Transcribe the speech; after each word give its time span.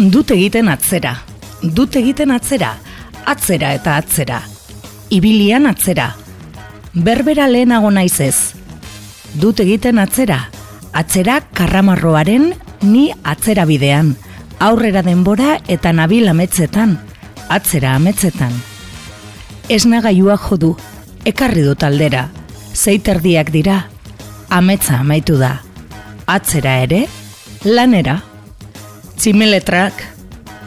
Dut 0.00 0.30
egiten 0.32 0.70
atzera. 0.72 1.10
Dut 1.60 1.96
egiten 1.98 2.30
atzera. 2.32 2.70
Atzera 3.28 3.74
eta 3.76 3.98
atzera. 4.00 4.38
Ibilian 5.12 5.68
atzera. 5.68 6.14
Berbera 6.94 7.44
lehenago 7.50 7.90
naizez. 7.92 8.54
Dut 9.42 9.60
egiten 9.60 10.00
atzera. 10.00 10.38
Atzera 10.96 11.42
karramarroaren 11.52 12.54
ni 12.80 13.10
atzera 13.22 13.66
bidean. 13.68 14.14
Aurrera 14.58 15.02
denbora 15.04 15.58
eta 15.68 15.92
nabil 15.92 16.32
ametzetan. 16.32 16.96
Atzera 17.52 17.92
ametzetan. 17.98 18.56
Esnagailua 19.68 20.38
jodu. 20.40 20.78
Ekarri 21.28 21.66
dut 21.68 21.84
aldera. 21.84 22.30
Zeiterdiak 22.72 23.52
dira. 23.52 23.82
Ametza 24.48 25.02
amaitu 25.04 25.36
da. 25.36 25.58
Atzera 26.24 26.78
ere, 26.88 27.04
lanera. 27.68 28.29
Tximeletrak, 29.20 29.92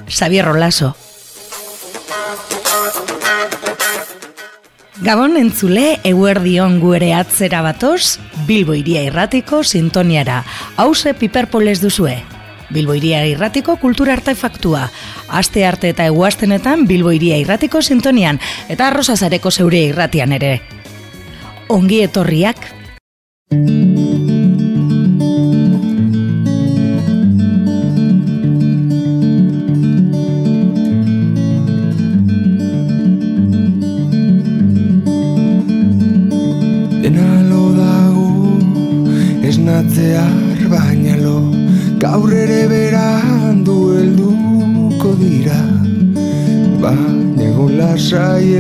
Xavier 0.05 0.45
Rolaso. 0.45 0.91
Gabon 5.01 5.39
entzule, 5.39 5.97
eguerdion 6.05 6.75
guere 6.77 7.15
atzera 7.17 7.63
batoz, 7.65 8.19
Bilbo 8.45 8.75
iria 8.77 9.01
irratiko 9.07 9.63
sintoniara. 9.63 10.43
Hauze 10.77 11.15
piperpoles 11.17 11.81
duzue. 11.81 12.19
Bilbo 12.69 12.93
iria 12.93 13.23
irratiko 13.25 13.79
kultura 13.81 14.13
artefaktua. 14.13 14.85
Aste 15.33 15.65
arte 15.65 15.89
eta 15.89 16.05
eguaztenetan 16.05 16.85
Bilbo 16.85 17.09
iria 17.11 17.41
irratiko 17.41 17.81
sintonian, 17.81 18.37
eta 18.69 18.91
arrozazareko 18.91 19.49
zeure 19.49 19.81
irratian 19.89 20.37
ere. 20.37 20.59
Ongi 21.73 22.03
etorriak. 22.05 22.82
Esnatzear 40.13 40.69
baina 40.69 41.15
lo 41.17 41.37
Gaur 41.99 42.33
ere 42.33 42.67
berandu 42.67 43.75
helduko 43.95 45.13
dira. 45.19 45.59
Baina 46.81 47.43
egon 47.47 47.77
lasai 47.77 48.59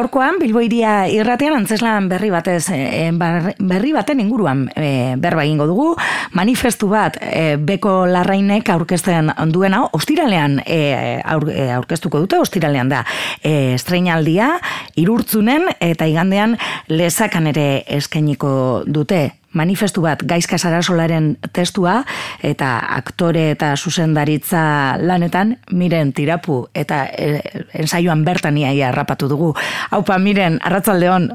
gaurkoan 0.00 0.38
Bilboiria 0.40 1.04
irratean 1.12 1.58
antzeslan 1.58 2.08
berri 2.08 2.30
batez 2.32 2.70
e, 2.72 3.10
berri 3.12 3.92
baten 3.92 4.22
inguruan 4.22 4.64
e, 4.72 5.16
berba 5.20 5.44
egingo 5.44 5.66
dugu. 5.68 5.88
Manifestu 6.36 6.88
bat 6.88 7.18
e, 7.20 7.56
beko 7.56 8.06
larrainek 8.08 8.70
aurkezten 8.72 9.32
duena 9.52 9.82
ostiralean 9.96 10.60
e, 10.64 11.20
aur, 11.20 11.48
aurkeztuko 11.76 12.22
dute 12.24 12.40
ostiralean 12.40 12.92
da 12.92 13.02
e, 13.42 13.74
estreinaldia 13.74 14.54
irurtzunen 15.00 15.68
eta 15.80 16.08
igandean 16.08 16.56
lezakan 16.88 17.52
ere 17.52 17.68
eskainiko 18.00 18.52
dute 18.86 19.26
manifestu 19.52 20.02
bat 20.02 20.22
gaizka 20.22 20.58
sarasolaren 20.58 21.34
testua 21.52 22.00
eta 22.46 22.78
aktore 22.96 23.50
eta 23.56 23.74
zuzendaritza 23.76 24.62
lanetan 25.02 25.56
miren 25.72 26.12
tirapu 26.12 26.62
eta 26.74 27.04
e, 27.10 27.40
ensaioan 27.74 28.24
bertan 28.24 28.58
iaia 28.58 28.92
rapatu 28.92 29.28
dugu. 29.28 29.54
Haupa, 29.90 30.18
miren, 30.18 30.60
arratzaldeon. 30.62 31.32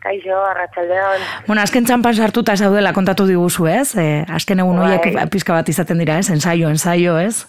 Kaixo, 0.00 0.36
arratsaldeon. 0.48 1.24
Bueno, 1.46 1.60
azken 1.60 1.84
txampan 1.84 2.16
sartuta 2.16 2.54
zaudela 2.56 2.94
kontatu 2.96 3.26
diguzu, 3.28 3.66
ez? 3.68 3.94
E, 4.00 4.24
azken 4.32 4.62
egun 4.64 4.78
horiek 4.80 5.10
Bai. 5.12 5.26
pizka 5.32 5.52
bat 5.52 5.68
izaten 5.68 6.00
dira, 6.00 6.16
ez? 6.16 6.30
Ensaio, 6.32 6.70
ensaio, 6.72 7.18
ez? 7.20 7.44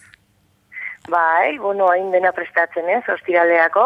Bai, 1.10 1.58
bueno, 1.58 1.88
hain 1.90 2.12
dena 2.12 2.34
prestatzen 2.36 2.90
ez, 2.92 3.04
ostiraleako. 3.16 3.86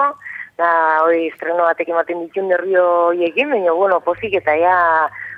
Da, 0.58 0.72
hori 1.04 1.28
estreno 1.30 1.68
batek 1.68 1.92
ematen 1.92 2.26
ditun 2.26 2.50
derrio 2.50 2.86
hoiekin, 3.12 3.52
baina, 3.54 3.74
bueno, 3.76 4.00
pozik 4.02 4.34
eta 4.40 4.56
ja 4.58 4.76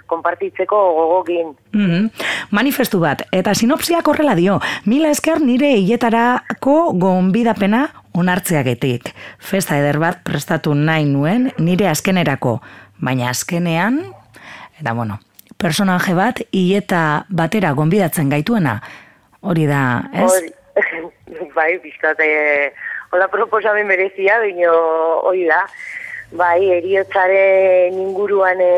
konpartitzeko 0.07 0.79
gogokin. 0.97 1.53
Mhm. 1.73 2.09
Manifestu 2.51 2.99
bat, 2.99 3.23
eta 3.31 3.53
sinopsiak 3.53 4.07
horrela 4.07 4.35
dio, 4.35 4.59
mila 4.85 5.09
esker 5.13 5.41
nire 5.41 5.73
hiletarako 5.77 6.93
gonbidapena 6.93 7.87
onartzeagetik. 8.17 9.13
Festa 9.39 9.77
eder 9.77 9.99
bat 9.99 10.23
prestatu 10.25 10.73
nahi 10.75 11.05
nuen 11.05 11.51
nire 11.59 11.87
azkenerako, 11.91 12.59
baina 12.97 13.29
azkenean, 13.29 14.01
eta 14.79 14.93
bueno, 14.93 15.19
personaje 15.57 16.13
bat 16.17 16.41
hileta 16.51 17.25
batera 17.29 17.73
gonbidatzen 17.77 18.29
gaituena, 18.29 18.79
hori 19.41 19.67
da, 19.69 19.81
ez? 20.13 20.31
Hori, 20.31 20.53
bai, 21.57 21.71
bizkat, 21.83 22.19
eh, 22.23 22.73
hola 23.11 23.29
proposamen 23.33 23.87
berezia, 23.87 24.39
baina 24.43 24.73
hori 25.29 25.47
da. 25.49 25.63
Bai, 26.31 26.59
eriotzaren 26.75 27.95
inguruan 28.03 28.59
e, 28.59 28.71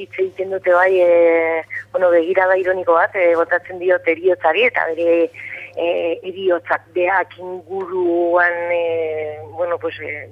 hitz 0.00 0.14
egiten 0.16 0.54
dute 0.54 0.72
bai, 0.72 1.00
e, 1.04 1.64
bueno, 1.92 2.08
begirada 2.10 2.56
ironiko 2.56 2.94
bat, 2.96 3.12
e, 3.14 3.34
botatzen 3.36 3.78
diot 3.78 4.08
eriotzari, 4.08 4.64
eta 4.70 4.86
bere 4.94 5.18
e, 5.76 5.88
eriotzak 6.30 6.86
beak 6.94 7.36
inguruan, 7.38 8.56
e, 8.72 9.36
bueno, 9.58 9.76
pues, 9.78 10.00
e, 10.00 10.30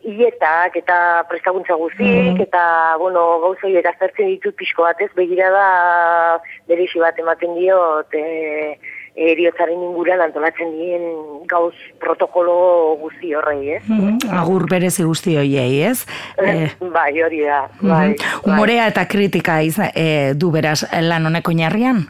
Ietak 0.00 0.78
eta 0.80 0.94
prestakuntza 1.28 1.74
guztik, 1.76 2.38
eta, 2.40 2.62
bueno, 2.96 3.24
gauzoiek 3.42 3.84
aztertzen 3.84 4.30
ditut 4.30 4.56
pixko 4.56 4.86
batez, 4.86 5.10
begirada 5.16 6.40
berezi 6.68 7.02
bat 7.02 7.18
ematen 7.20 7.52
diot, 7.58 8.16
e, 8.16 8.78
eriotzaren 9.16 9.82
inguruan 9.82 10.20
antolatzen 10.22 10.70
dien 10.76 11.02
gauz 11.50 11.74
protokolo 11.98 12.54
guzti 13.00 13.34
horrei, 13.34 13.76
ez? 13.76 13.82
Mhm. 13.88 14.30
Agur 14.42 14.68
berezi 14.70 15.04
guzti 15.04 15.36
hoiei, 15.36 15.82
ez? 15.82 16.06
Eh, 16.38 16.70
bai, 16.80 17.22
hori 17.22 17.42
da, 17.42 17.66
bai. 17.80 18.08
mhm. 18.14 18.46
Humorea 18.46 18.86
eta 18.86 19.06
kritika 19.06 19.60
izan, 19.62 19.90
eh, 19.94 20.32
du 20.34 20.50
beraz 20.50 20.84
lan 21.00 21.26
honeko 21.26 21.50
oinarrian? 21.50 22.06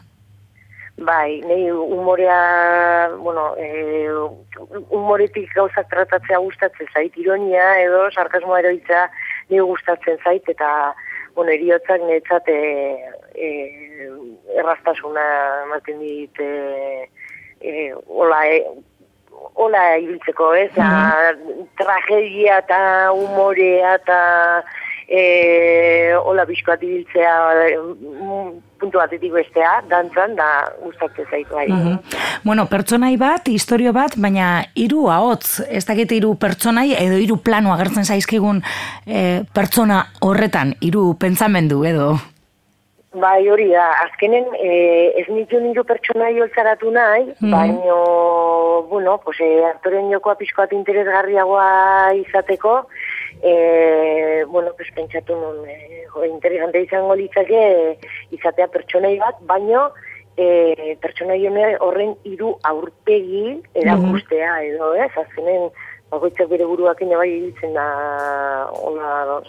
Bai, 1.01 1.41
nahi 1.41 1.71
humorea, 1.71 3.09
bueno, 3.17 3.55
e, 3.57 4.05
humoretik 4.93 5.49
gauzak 5.55 5.87
tratatzea 5.89 6.37
gustatzen 6.37 6.89
zait, 6.93 7.15
ironia 7.17 7.63
edo 7.81 8.03
sarkasmoa 8.11 8.59
eroitza 8.59 9.07
nire 9.49 9.63
gustatzen 9.65 10.19
zait, 10.23 10.45
eta, 10.53 10.93
bueno, 11.35 11.51
eriotzak 11.51 12.01
niretzat 12.05 12.47
e, 12.49 12.59
e, 13.35 13.49
erraztasuna 14.59 15.25
ematen 15.65 15.99
dit, 15.99 16.39
e, 16.39 17.09
e, 17.61 17.91
hola, 18.07 18.41
e, 18.47 18.63
hola 19.55 19.83
ibiltzeko, 20.03 20.53
ez? 20.55 20.71
Mm 20.77 21.67
Tragedia 21.81 22.59
eta 22.61 22.77
humorea 23.15 23.95
eta 23.97 24.17
e, 25.11 26.15
hola 26.15 26.45
bizkoat 26.47 26.83
ibiltzea 26.87 27.33
mm, 27.75 28.51
puntu 28.79 28.97
batetik 29.01 29.33
bestea, 29.35 29.75
dantzan, 29.91 30.37
da 30.39 30.47
gustatzen 30.81 31.27
zaitu 31.29 31.53
bai. 31.53 31.67
Mhm. 31.67 31.99
Bueno, 32.47 32.65
pertsonai 32.71 33.13
bat, 33.21 33.51
historio 33.51 33.93
bat, 33.93 34.15
baina 34.17 34.63
hiru 34.73 35.09
ahots, 35.13 35.59
ez 35.69 35.83
dakit 35.85 36.15
hiru 36.15 36.33
pertsonai 36.39 36.93
edo 36.97 37.19
hiru 37.21 37.37
plano 37.43 37.75
agertzen 37.75 38.07
zaizkigun 38.07 38.63
eh, 39.05 39.43
pertsona 39.53 40.05
horretan, 40.21 40.75
hiru 40.81 41.11
pentsamendu 41.19 41.83
edo. 41.85 42.15
Bai, 43.11 43.43
hori 43.51 43.67
da, 43.73 43.89
azkenen 44.05 44.45
e, 44.55 44.69
ez 45.19 45.25
nitu 45.27 45.59
niru 45.59 45.83
pertsonai 45.83 46.31
holtzaratu 46.39 46.93
nahi, 46.95 47.25
Mhm. 47.41 47.51
baino, 47.51 47.97
bueno, 48.87 49.17
pues, 49.25 49.37
e, 49.43 49.65
aktoren 49.67 50.07
jokoa 50.13 50.35
pixkoat 50.39 50.71
interesgarriagoa 50.71 52.13
izateko, 52.15 52.87
e, 53.41 54.45
bueno, 54.47 54.71
pues, 54.77 54.89
pentsatu 54.95 55.35
nun, 55.35 55.67
e, 55.67 56.05
jo, 56.07 56.25
interesante 56.25 56.81
izango 56.81 57.15
litzake 57.15 57.97
izatea 58.31 58.67
pertsonai 58.67 59.17
bat, 59.19 59.39
baino, 59.49 59.89
e, 60.37 60.95
pertsonai 61.01 61.39
hone 61.47 61.75
horren 61.79 62.15
hiru 62.23 62.55
aurpegi 62.63 63.61
erakustea 63.83 64.61
edo, 64.69 64.93
ez? 64.95 65.11
Azkenen, 65.23 65.69
bakoitzak 66.11 66.49
bere 66.51 66.67
buruak 66.67 67.01
bai 67.01 67.29
ibiltzen 67.29 67.73
da, 67.73 67.87
hola, 68.83 69.41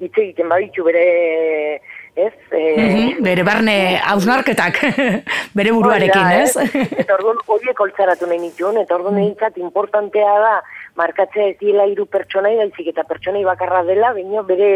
hitz 0.00 0.14
egiten 0.16 0.48
baditu 0.48 0.84
bere, 0.84 1.80
ez? 2.16 2.32
E, 2.50 2.62
Mhm, 2.76 3.22
Bere 3.24 3.42
barne 3.44 3.74
hausnarketak, 4.04 4.80
bere 5.58 5.72
buruarekin, 5.72 6.22
da, 6.22 6.42
ez? 6.42 6.56
Eta 7.02 7.14
orduan 7.14 7.36
horiek 7.46 7.78
holtzaratu 7.80 8.26
nahi 8.26 8.38
nituen, 8.42 8.78
eta 8.82 8.96
orduan 8.96 9.16
nintzat 9.20 9.56
importantea 9.58 10.34
da 10.42 10.54
markatzea 10.96 11.50
ez 11.52 11.56
diela 11.60 11.84
hiru 11.90 12.06
pertsonai, 12.08 12.54
baizik 12.56 12.88
eta 12.92 13.04
pertsonai 13.04 13.42
bakarra 13.44 13.82
dela, 13.84 14.14
baina 14.16 14.42
bere 14.48 14.70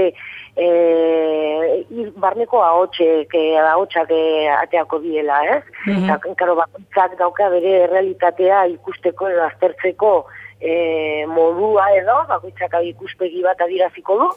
e, 0.56 0.66
ir- 1.90 2.12
barneko 2.20 2.60
ahotxek, 2.62 3.32
ahotxak 3.72 4.10
e, 4.12 4.22
ateako 4.58 4.98
diela, 5.04 5.40
ez? 5.56 5.62
Mhm. 5.86 6.04
Eta, 6.04 6.34
karo, 6.36 6.56
bakoitzak 6.60 7.16
dauka 7.18 7.48
bere 7.56 7.86
realitatea 7.92 8.66
ikusteko 8.76 9.28
edo 9.32 9.44
aztertzeko 9.48 10.12
e, 10.60 11.24
modua 11.26 11.86
edo, 11.96 12.18
bakoitzak 12.28 12.76
ikuspegi 12.92 13.40
bat 13.46 13.60
adiraziko 13.64 14.18
du, 14.20 14.28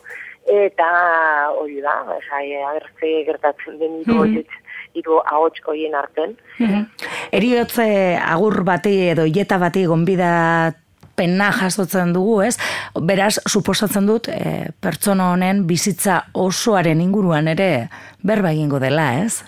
eta 0.47 1.50
hori 1.59 1.81
da, 1.81 2.04
esai, 2.19 2.56
agertze 2.62 3.12
gertatzen 3.26 3.80
den 3.80 4.00
hiru 4.02 4.14
Mhm. 4.14 4.19
horiek, 4.19 4.50
hiru 4.94 5.19
ahots 5.26 5.59
horien 5.66 5.95
arten. 5.95 6.38
Mhm. 6.59 6.85
Eriotze 7.31 8.18
agur 8.21 8.64
bati 8.64 9.09
edo 9.09 9.26
hileta 9.26 9.57
bati 9.57 9.85
gonbidat 9.85 10.76
pena 11.16 11.52
jasotzen 11.52 12.12
dugu, 12.14 12.42
ez? 12.42 12.57
Beraz, 13.00 13.40
suposatzen 13.47 14.06
dut, 14.06 14.28
e, 14.28 14.69
pertsona 14.81 15.31
honen 15.31 15.68
bizitza 15.68 16.26
osoaren 16.33 17.02
inguruan 17.02 17.47
ere 17.47 17.90
berba 18.23 18.52
egingo 18.52 18.80
dela, 18.80 19.21
ez? 19.23 19.44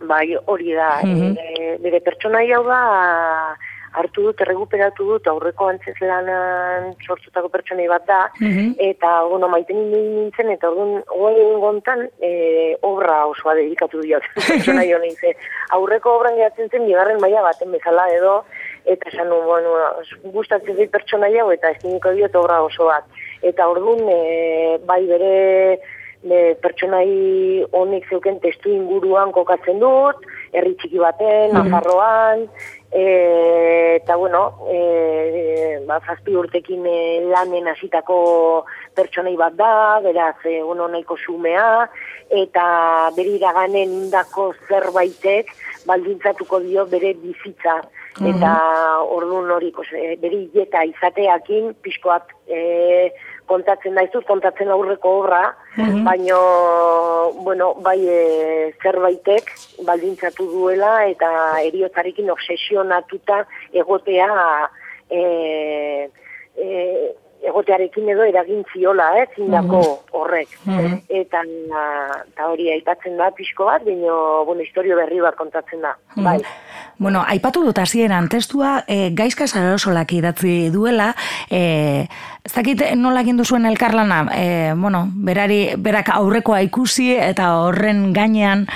Bai, 0.00 0.36
hori 0.46 0.72
da, 0.72 1.00
Mhm. 1.02 1.36
e, 1.38 1.78
bere 1.82 2.00
pertsonai 2.00 2.50
hau 2.52 2.64
da 2.66 3.56
hartu 3.98 4.28
dut, 4.28 4.40
erreguperatu 4.44 5.06
dut, 5.12 5.26
aurreko 5.30 5.68
antzeslanan 5.72 6.92
sortzutako 7.06 7.50
pertsonai 7.54 7.88
bat 7.90 8.06
da, 8.06 8.20
Mhm. 8.40 8.74
eta, 8.78 9.24
bueno, 9.30 9.48
maiten 9.48 9.90
nintzen, 9.90 10.50
eta 10.54 10.70
orduan, 10.70 11.02
oen 11.10 11.60
gontan, 11.60 12.08
e, 12.20 12.76
obra 12.82 13.26
osoa 13.26 13.54
dedikatu 13.58 14.00
diot, 14.02 14.22
pertsonai 14.48 14.92
honen 14.94 15.16
ze. 15.20 15.34
Aurreko 15.76 16.16
obran 16.18 16.36
gehatzen 16.36 16.70
zen, 16.70 16.86
bigarren 16.86 17.20
maila 17.20 17.42
baten 17.42 17.72
bezala 17.72 18.08
edo, 18.14 18.44
eta 18.86 19.10
esan 19.10 19.28
bueno, 19.28 19.74
gustatzen 20.32 20.76
zait 20.76 20.90
pertsonai 20.90 21.34
hau, 21.38 21.50
eta 21.52 21.70
eskiniko 21.74 22.14
diot 22.16 22.34
obra 22.40 22.62
oso 22.62 22.86
bat. 22.88 23.04
Eta 23.42 23.68
orduan, 23.68 24.00
e, 24.08 24.78
bai 24.86 25.02
bere 25.06 25.78
e, 26.24 26.54
pertsonai 26.62 27.64
honek 27.72 28.08
zeuken 28.10 28.40
testu 28.40 28.72
inguruan 28.74 29.30
kokatzen 29.32 29.78
dut, 29.78 30.24
herri 30.52 30.74
txiki 30.80 30.98
baten, 30.98 31.52
Nafarroan, 31.54 32.46
e, 32.92 33.96
eta 33.96 34.16
bueno, 34.16 34.66
e, 34.70 35.78
ba, 35.86 36.00
zazpi 36.06 36.36
urtekin 36.36 36.86
e, 36.86 36.98
lanen 37.28 37.68
hasitako 37.68 38.64
pertsonai 38.96 39.36
bat 39.36 39.56
da, 39.58 40.00
beraz, 40.04 40.36
e, 40.44 40.62
bueno, 40.62 40.88
nahiko 40.88 41.16
sumea, 41.16 41.88
eta 42.30 42.64
bere 43.16 43.36
iraganen 43.38 43.94
indako 44.04 44.52
zerbaitek 44.68 45.52
baldintzatuko 45.86 46.60
dio 46.64 46.86
bere 46.86 47.14
bizitza. 47.22 47.80
Eta 48.18 48.52
orduan 49.14 49.50
hori, 49.54 49.70
pues, 49.70 49.92
e, 49.94 50.16
bere 50.18 50.42
hileta 50.48 50.82
izateakin, 50.88 51.70
pixkoak 51.84 52.32
e, 52.50 53.12
kontatzen 53.48 53.96
daizut, 53.98 54.24
kontatzen 54.28 54.70
aurreko 54.70 55.14
obra, 55.22 55.42
baino, 56.06 56.38
bueno, 57.44 57.72
bai 57.84 57.98
e, 58.08 58.18
zerbaitek 58.82 59.50
baldintzatu 59.86 60.48
duela 60.52 60.92
eta 61.08 61.30
eriotzarekin 61.64 62.30
obsesionatuta 62.34 63.42
egotea 63.82 64.28
e, 65.10 65.22
e, 66.56 66.68
egotearekin 67.44 68.08
edo 68.12 68.24
eragin 68.26 68.64
ziola, 68.72 69.08
eh, 69.18 69.26
zindako 69.36 69.80
horrek. 70.12 70.48
Mhm. 70.64 70.98
Eta, 71.08 71.42
eta 72.26 72.48
hori 72.50 72.70
aipatzen 72.72 73.16
da 73.16 73.30
pixko 73.36 73.68
bat, 73.68 73.84
baina, 73.84 74.12
bueno, 74.46 74.62
historio 74.62 74.96
berri 74.96 75.20
bat 75.20 75.36
kontatzen 75.36 75.82
da. 75.82 75.96
Bai. 76.16 76.38
Bueno, 76.98 77.22
aipatu 77.26 77.62
dut 77.62 77.78
hasieran 77.78 78.28
testua 78.28 78.84
e, 78.88 79.10
gaizka 79.14 79.46
sarasolak 79.46 80.12
idatzi 80.12 80.70
duela, 80.74 81.14
e, 81.50 82.08
ez 82.44 82.52
dakit 82.54 82.82
nola 82.96 83.22
egin 83.22 83.38
duzuen 83.38 83.66
elkarlana, 83.66 84.24
e, 84.34 84.46
bueno, 84.74 85.06
berari, 85.14 85.74
berak 85.78 86.10
aurrekoa 86.14 86.60
ikusi 86.66 87.12
eta 87.14 87.52
horren 87.62 88.12
gainean 88.12 88.66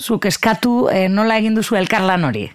zuk 0.00 0.26
eskatu 0.26 0.88
e, 0.88 1.08
nola 1.08 1.36
egin 1.38 1.54
duzu 1.54 1.76
elkarlan 1.78 2.24
hori? 2.24 2.48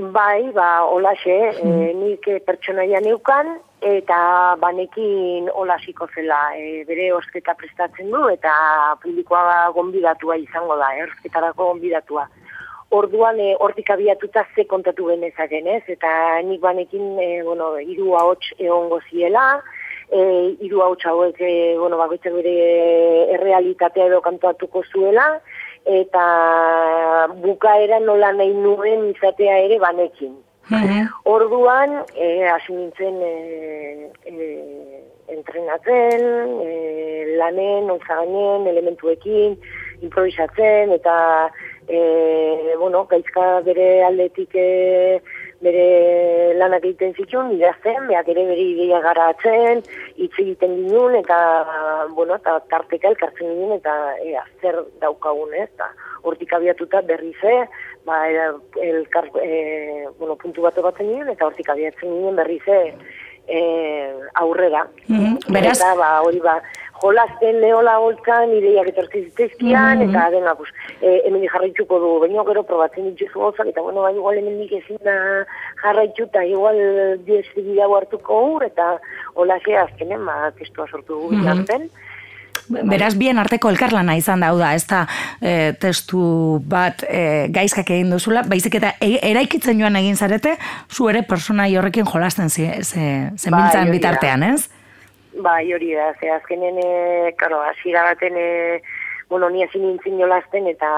Bai, 0.00 0.48
ba, 0.56 0.84
olaxe, 0.88 1.36
e, 1.60 1.72
nik 1.96 2.28
eh, 2.28 2.38
pertsonaia 2.46 3.02
neukan, 3.04 3.58
eta 3.80 4.56
banekin 4.60 5.48
olasiko 5.54 6.06
zela, 6.14 6.40
e, 6.56 6.84
bere 6.88 7.12
osketa 7.12 7.54
prestatzen 7.54 8.10
du, 8.12 8.26
eta 8.28 8.52
publikoa 9.02 9.70
gonbidatua 9.74 10.36
izango 10.36 10.76
da, 10.76 10.94
eh, 10.96 11.04
osketarako 11.04 11.72
gonbidatua. 11.72 12.28
Orduan, 12.90 13.38
e, 13.40 13.54
hortik 13.58 13.90
abiatuta 13.90 14.46
ze 14.54 14.66
kontatu 14.66 15.06
genezaken, 15.06 15.66
ez? 15.66 15.82
Eta 15.88 16.40
nik 16.42 16.60
banekin, 16.60 17.18
e, 17.18 17.42
bueno, 17.42 17.76
hiru 17.78 18.16
ahots 18.18 18.52
egongo 18.58 19.00
ziela, 19.08 19.62
e, 20.10 20.56
hiru 20.60 20.82
ahots 20.82 21.06
hauek, 21.06 21.40
e, 21.40 21.78
bueno, 21.78 21.96
bakoitzak 21.96 22.34
bere 22.34 23.32
errealitatea 23.36 24.06
edo 24.10 24.20
kantuatuko 24.20 24.82
zuela, 24.92 25.40
eta 25.86 27.28
bukaera 27.40 28.00
nola 28.00 28.32
nahi 28.32 28.52
nuen 28.52 29.10
izatea 29.14 29.56
ere 29.64 29.78
banekin. 29.78 30.36
Orduan, 31.24 32.04
e, 32.14 32.46
hasi 32.46 32.72
nintzen 32.72 33.16
e, 33.26 34.10
e, 34.26 34.48
entrenatzen, 35.34 36.24
e, 36.62 37.36
lanen, 37.38 37.90
onzaganen, 37.90 38.66
elementuekin, 38.70 39.56
improvisatzen, 40.00 40.92
eta, 40.94 41.50
e, 41.88 42.74
bueno, 42.78 43.04
gaizka 43.10 43.60
bere 43.66 43.88
aldetik 44.06 44.54
e, 44.54 45.20
bere 45.60 46.54
lanak 46.56 46.86
egiten 46.86 47.12
zituen, 47.18 47.50
idazten, 47.56 48.06
behak 48.08 48.30
ere 48.32 48.46
bere 48.48 48.62
ideia 48.64 49.00
garatzen, 49.04 49.82
hitz 50.16 50.32
egiten 50.38 50.76
ginen, 50.78 51.18
eta, 51.20 51.40
bueno, 52.16 52.38
eta 52.40 52.60
tarteka 52.72 53.10
elkartzen 53.12 53.50
ginen, 53.50 53.76
eta 53.80 53.96
e, 54.22 54.38
zer 54.62 54.80
daukagun, 55.02 55.52
ez, 55.58 55.68
eta 55.68 55.90
hortik 56.22 56.52
abiatuta 56.56 57.02
berri 57.08 57.34
ze, 57.40 57.54
ba, 58.04 58.28
elkar, 58.28 59.30
e, 59.42 60.06
bueno, 60.18 60.36
puntu 60.36 60.62
bat 60.62 60.74
batzen 60.82 61.08
ginen, 61.08 61.28
eta 61.28 61.46
hortik 61.46 61.68
abiatzen 61.68 62.08
ginen 62.10 62.36
berri 62.36 62.60
ze, 62.64 62.94
e, 63.48 63.60
aurrera. 64.34 64.86
Mhm, 65.08 65.38
beraz- 65.48 65.78
Eta, 65.80 65.94
ba, 65.94 66.20
hori 66.22 66.40
ba, 66.40 66.62
jolasten 67.02 67.60
lehola 67.60 67.98
holtzan, 67.98 68.52
ideiak 68.52 68.88
etortzen 68.88 69.24
zitezkian, 69.24 70.02
eta 70.02 70.30
dena, 70.30 70.54
pues, 70.54 70.70
e, 71.00 71.22
hemen 71.26 71.46
jarraituko 71.48 71.98
du, 71.98 72.10
baina 72.20 72.44
gero 72.44 72.62
probatzen 72.62 73.14
dituzu 73.14 73.40
gauzak, 73.40 73.66
eta 73.68 73.80
bueno, 73.80 74.02
ba, 74.02 74.12
igual 74.12 74.38
hemen 74.38 74.60
ezin 74.70 74.98
da 75.02 75.46
jarraitu, 75.82 76.24
eta 76.24 76.44
igual 76.44 76.76
diestigida 77.24 77.86
hartuko 77.86 78.42
ur, 78.56 78.64
eta 78.64 79.00
hola 79.34 79.58
ze 79.64 79.76
azkenen, 79.76 80.24
ba, 80.26 80.50
testua 80.58 80.86
sortu 80.90 81.14
dugu 81.14 81.30
bitarten. 81.30 81.90
Beraz, 82.70 83.16
bien 83.18 83.38
arteko 83.42 83.68
elkarlana 83.72 84.14
izan 84.16 84.40
da, 84.40 84.48
hau 84.52 84.58
da, 84.60 84.72
ez 84.78 84.84
da 84.86 85.00
e, 85.42 85.72
testu 85.82 86.60
bat 86.70 87.02
e, 87.08 87.48
gaizkak 87.50 87.90
egin 87.90 88.10
duzula, 88.14 88.44
baizik 88.46 88.76
eta 88.78 88.92
e, 89.02 89.16
eraikitzen 89.30 89.80
joan 89.82 89.96
egin 89.98 90.16
zarete, 90.16 90.56
zu 90.88 91.08
ere 91.10 91.24
personai 91.26 91.72
horrekin 91.76 92.06
jolasten 92.06 92.48
zi, 92.50 92.68
ze, 92.82 93.30
zenbiltzan 93.36 93.84
Bai, 93.84 93.86
da. 93.88 93.92
bitartean, 93.96 94.42
ez? 94.54 94.68
Bai, 95.42 95.72
hori 95.74 95.92
da, 95.94 96.12
ze 96.20 96.30
azkenen, 96.30 96.78
e, 96.78 97.32
karo, 97.38 97.60
hasiera 97.62 98.04
baten, 98.04 98.36
e, 98.38 98.82
bueno, 99.30 99.50
ni 99.50 99.62
hasi 99.64 99.78
nintzen 99.78 100.18
jolasten 100.18 100.66
eta 100.70 100.88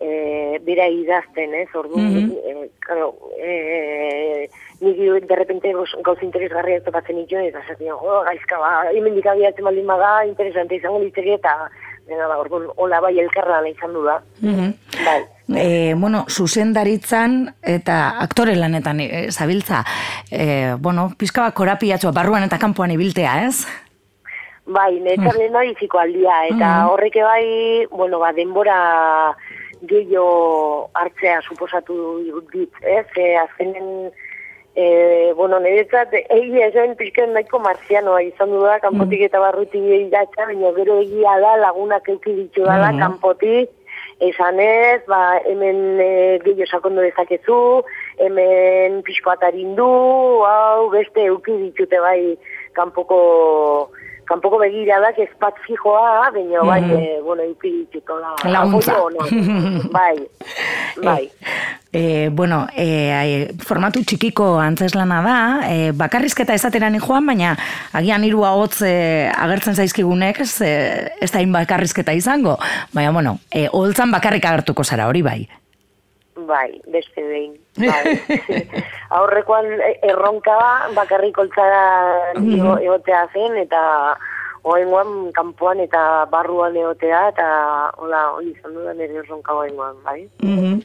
e, 0.00 0.58
bera 0.64 0.86
idazten, 0.90 1.54
ez, 1.54 1.68
ordu, 1.74 1.96
Mhm. 1.96 2.30
e, 2.44 2.68
karo, 2.80 3.14
e, 3.40 4.48
nik 4.84 5.26
de 5.28 5.36
repente 5.36 5.72
gauz 6.04 6.22
interesgarriak 6.22 6.84
topatzen 6.84 7.16
nituen, 7.16 7.48
eta 7.48 7.62
esaten, 7.64 7.88
jo, 7.88 8.20
gaizka, 8.28 8.58
ba, 8.60 8.72
hemendik 8.92 9.26
abiatzen 9.26 9.64
baldin 9.64 9.86
bada, 9.88 10.24
interesante 10.28 10.76
izango 10.76 11.00
litzeke, 11.02 11.38
eta, 11.40 11.56
dena, 12.08 12.28
ba, 12.28 12.38
orduan, 12.42 12.68
hola 12.76 13.00
bai 13.00 13.14
elkarlana 13.22 13.70
izan 13.72 13.94
du 13.96 14.04
da. 14.04 14.18
Mhm. 14.40 14.74
Bai. 15.04 15.20
E, 15.60 15.94
bueno, 16.00 16.24
zuzendaritzan 16.28 17.54
eta 17.60 18.18
aktore 18.24 18.56
lanetan 18.56 19.00
e, 19.00 19.30
zabiltza, 19.30 19.82
e, 20.30 20.74
bueno, 20.80 21.10
pizka 21.18 21.44
bat 21.44 21.56
korapiatzua 21.56 22.12
barruan 22.16 22.46
eta 22.46 22.58
kanpoan 22.58 22.94
ibiltea, 22.94 23.34
ez? 23.48 23.66
Bai, 24.64 24.94
netzan 25.04 25.36
lehen 25.36 25.58
biziko 25.74 26.00
aldia, 26.00 26.38
eta 26.48 26.70
horrek 26.88 27.18
bai, 27.20 27.44
bueno, 27.90 28.18
ba, 28.22 28.32
denbora 28.32 28.78
gehiago 29.84 30.88
hartzea 30.96 31.42
suposatu 31.42 31.96
dit, 32.52 32.72
ez? 32.80 33.06
E, 33.20 33.34
azkenen, 33.42 33.90
e, 34.76 35.32
bueno, 35.36 35.60
niretzat, 35.60 36.12
egia 36.12 36.66
esan 36.66 36.96
pixken 36.98 37.32
nahiko 37.32 37.60
marzianoa 37.62 38.22
izan 38.22 38.50
du 38.50 38.60
da, 38.64 38.80
kanpotik 38.82 39.22
eta 39.28 39.40
barrutik 39.40 39.82
iratxa, 39.82 40.46
baina 40.50 40.72
gero 40.76 40.98
egia 41.02 41.38
da 41.40 41.56
lagunak 41.62 42.08
euki 42.08 42.34
ditu 42.34 42.64
dala, 42.64 42.90
Mhm. 42.92 43.00
kanpotik, 43.00 43.70
esan 44.20 44.58
ez, 44.60 45.02
ba, 45.06 45.38
hemen 45.46 46.00
e, 46.00 46.38
gehiago 46.44 46.66
sakondu 46.66 47.02
dezakezu, 47.02 47.84
hemen 48.18 49.02
pixko 49.02 49.30
atarindu, 49.30 49.90
hau, 50.44 50.90
beste 50.90 51.24
euki 51.26 51.52
ditute 51.52 52.00
bai, 52.00 52.36
kanpoko 52.74 53.90
kanpoko 54.28 54.58
begiradak 54.62 55.18
ez 55.22 55.30
bat 55.40 55.56
fijoa, 55.66 56.30
baina 56.34 56.64
bai, 56.66 56.80
e, 56.82 57.20
bueno, 57.24 57.46
dituto 57.62 58.18
da. 58.20 58.34
Laguntza. 58.50 58.92
apoio 58.92 59.06
ona. 59.06 59.26
bai, 59.96 60.16
bai. 61.02 61.30
E, 61.94 62.28
bueno, 62.34 62.66
e, 62.76 63.54
formatu 63.62 64.02
txikiko 64.02 64.58
antzeslana 64.58 65.20
da, 65.22 65.38
e, 65.70 65.90
bakarrizketa 65.96 66.56
esateran 66.58 66.98
joan, 67.00 67.26
baina 67.30 67.56
agian 67.92 68.24
hiru 68.26 68.44
hotz 68.48 68.82
e, 68.82 68.94
agertzen 69.30 69.78
zaizkigunek, 69.78 70.40
ez, 70.42 70.54
e, 70.60 70.72
ez 71.22 71.30
da 71.30 71.44
bakarrizketa 71.60 72.12
izango. 72.12 72.58
Baina, 72.92 73.12
bueno, 73.12 73.38
e, 73.50 73.68
holtzan 73.72 74.10
bakarrik 74.14 74.44
agertuko 74.50 74.84
zara, 74.84 75.08
hori 75.08 75.22
bai. 75.22 75.42
Bai, 76.36 76.80
beste 76.90 77.22
behin. 77.22 77.52
Bai. 77.78 78.18
Aurrekoan 79.10 79.68
e- 79.78 79.98
erronka 80.10 80.56
bakarrik 80.96 81.38
oltzara 81.38 81.82
ego- 82.40 82.78
egotea 82.82 83.28
zen, 83.32 83.56
eta 83.62 83.82
oengoan 84.64 85.30
kanpoan 85.36 85.80
eta 85.84 86.24
barruan 86.32 86.76
egotea, 86.76 87.28
eta 87.34 87.46
hola, 88.00 88.24
hori 88.36 88.54
izan 88.54 88.74
dudan 88.76 89.00
ere 89.04 89.20
erronka 89.20 89.54
oengoan, 89.60 89.96
bai. 90.04 90.24
Mhm. 90.42 90.82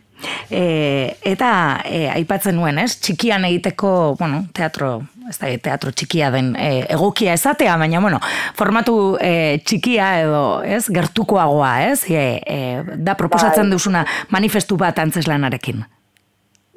E, 0.51 1.15
eta 1.29 1.49
e, 1.85 2.07
aipatzen 2.11 2.57
nuen, 2.57 2.81
ez? 2.81 2.97
Txikian 2.99 3.45
egiteko, 3.47 4.15
bueno, 4.19 4.41
teatro, 4.55 5.03
ez 5.29 5.37
da, 5.39 5.51
teatro 5.69 5.93
txikia 5.95 6.31
den 6.33 6.51
e, 6.59 6.83
egokia 6.91 7.37
esatea, 7.37 7.77
baina, 7.79 8.01
bueno, 8.03 8.19
formatu 8.57 9.15
e, 9.21 9.61
txikia 9.63 10.09
edo, 10.25 10.41
ez? 10.65 10.87
Gertukoagoa, 10.91 11.71
ez? 11.87 12.01
E, 12.09 12.25
e, 12.43 12.97
da 12.97 13.15
proposatzen 13.15 13.69
Bai. 13.69 13.77
duzuna 13.77 14.03
manifestu 14.35 14.75
bat 14.81 14.99
antzeslanarekin. 14.99 15.85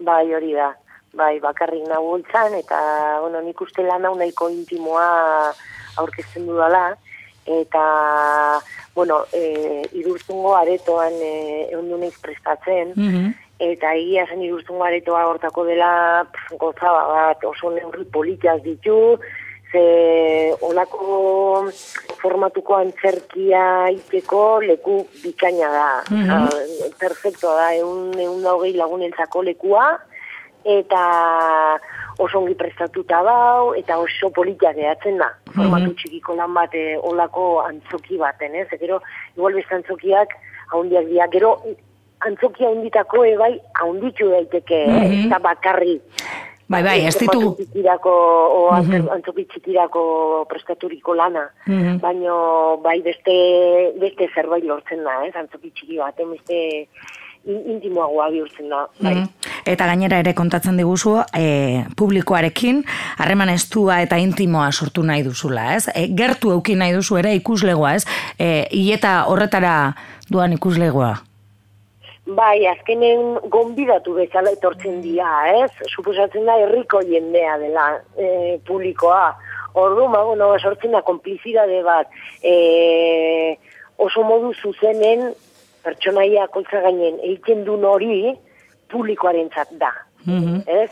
Bai, 0.06 0.26
hori 0.36 0.54
da. 0.54 0.70
Bai, 1.18 1.34
bakarrik 1.42 1.82
nagultzan, 1.90 2.54
eta, 2.56 2.78
bueno, 3.24 3.42
nik 3.44 3.58
uste 3.60 3.82
lan 3.84 4.06
hau 4.06 4.14
nahiko 4.16 4.48
intimoa 4.52 5.50
aurkezten 5.96 6.46
dudala, 6.46 6.96
eta, 7.46 8.60
bueno, 8.94 9.24
e, 9.32 9.82
irurzungo 9.92 10.54
aretoan 10.54 11.12
e, 11.12 11.68
egun 11.72 12.00
naiz 12.00 12.14
prestatzen, 12.22 12.92
Mhm. 12.96 13.32
eta 13.58 13.94
egia 13.94 14.26
zen 14.26 14.42
irurzungo 14.42 14.84
aretoa 14.84 15.26
hortako 15.26 15.64
dela 15.64 16.26
pf, 16.32 16.56
gozaba 16.58 17.06
bat, 17.08 17.44
oso 17.44 17.70
neurri 17.70 18.04
politikaz 18.04 18.60
ditu, 18.62 19.18
ze 19.72 20.54
olako 20.60 21.70
formatuko 22.20 22.74
antzerkia 22.76 23.88
iteko 23.90 24.60
leku 24.60 25.06
bikaina 25.22 25.70
da. 25.72 26.02
Mhm. 26.10 26.30
Ah, 26.30 26.48
perfectoa 26.98 27.54
da, 27.56 27.74
egun, 27.74 28.12
egun 28.18 28.42
da 28.42 28.52
hogei 28.52 28.74
lagunentzako 28.76 29.42
lekua, 29.42 29.98
eta 30.64 31.80
oso 32.22 32.38
ongi 32.38 32.54
prestatuta 32.54 33.22
dau, 33.26 33.72
eta 33.78 33.98
oso 33.98 34.30
politia 34.30 34.72
gehatzen 34.76 35.18
da. 35.18 35.30
Formatu 35.56 35.92
txikiko 35.98 36.36
lan 36.38 36.54
bat, 36.54 36.74
eh, 36.74 36.96
olako 37.02 37.60
antzoki 37.66 38.16
baten, 38.20 38.54
ez? 38.54 38.68
Gero, 38.80 39.00
igual 39.36 39.54
beste 39.58 39.74
antzokiak, 39.74 40.36
haundiak 40.72 41.06
dira, 41.10 41.26
gero, 41.32 41.56
antzokia 42.22 42.68
handitako 42.70 43.24
ebai, 43.26 43.52
haunditu 43.82 44.28
daiteke, 44.30 44.84
eh? 44.84 45.08
Mhm. 45.08 45.26
eta 45.26 45.38
bakarri. 45.42 46.00
Bai, 46.72 46.80
bai, 46.82 47.00
ez 47.04 47.16
ditu... 47.18 47.40
Txikirako, 47.58 48.10
o 48.56 48.60
antz- 48.72 49.10
antzoki 49.12 49.44
txikirako 49.50 50.02
prestaturiko 50.48 51.12
lana. 51.18 51.42
Mhm. 51.66 51.98
Baino, 52.00 52.78
bai, 52.82 53.02
beste, 53.04 53.34
beste 54.00 54.30
zerbait 54.34 54.64
lortzen 54.64 55.02
da, 55.04 55.18
ez? 55.26 55.34
Antzoki 55.36 55.70
txiki 55.74 55.98
baten 55.98 56.30
beste 56.30 56.86
in- 57.44 57.66
intimoagoa 57.74 58.30
bihurtzen 58.30 58.70
da. 58.72 58.86
Bai. 59.02 59.14
Mhm. 59.18 59.51
Eta 59.66 59.86
gainera 59.86 60.18
ere 60.22 60.34
kontatzen 60.34 60.76
diguzu 60.80 61.18
e, 61.38 61.84
publikoarekin 61.96 62.82
harreman 63.18 63.52
estua 63.52 64.00
eta 64.02 64.18
intimoa 64.18 64.70
sortu 64.72 65.04
nahi 65.06 65.22
duzula, 65.26 65.72
ez? 65.76 65.88
E, 65.94 66.08
gertu 66.18 66.52
eukin 66.54 66.82
nahi 66.82 66.94
duzu 66.96 67.18
ere 67.22 67.34
ikuslegoa, 67.38 67.94
ez? 68.00 68.06
E, 68.38 68.66
Ieta 68.72 69.22
horretara 69.30 69.74
duan 70.30 70.56
ikuslegoa. 70.56 71.14
Bai, 72.22 72.64
azkenen 72.70 73.48
gonbidatu 73.50 74.14
bezala 74.14 74.52
etortzen 74.54 75.00
dira, 75.02 75.30
ez? 75.64 75.70
Suposatzen 75.90 76.46
da 76.46 76.54
herriko 76.62 77.02
jendea 77.06 77.56
dela 77.58 77.86
e, 78.14 78.58
publikoa. 78.66 79.32
Ordu, 79.74 80.06
ma, 80.12 80.22
bueno, 80.24 80.52
sortzen 80.60 80.92
da 80.94 81.02
konplizidade 81.02 81.80
bat 81.82 82.12
e, 82.44 83.56
oso 83.98 84.22
modu 84.28 84.52
zuzenen 84.54 85.32
pertsonaia 85.82 86.46
koltza 86.52 86.82
gainen 86.84 87.18
egiten 87.24 87.64
duen 87.66 87.84
hori 87.88 88.34
publikoaren 88.92 89.50
da. 89.80 89.92
Ez? 90.66 90.90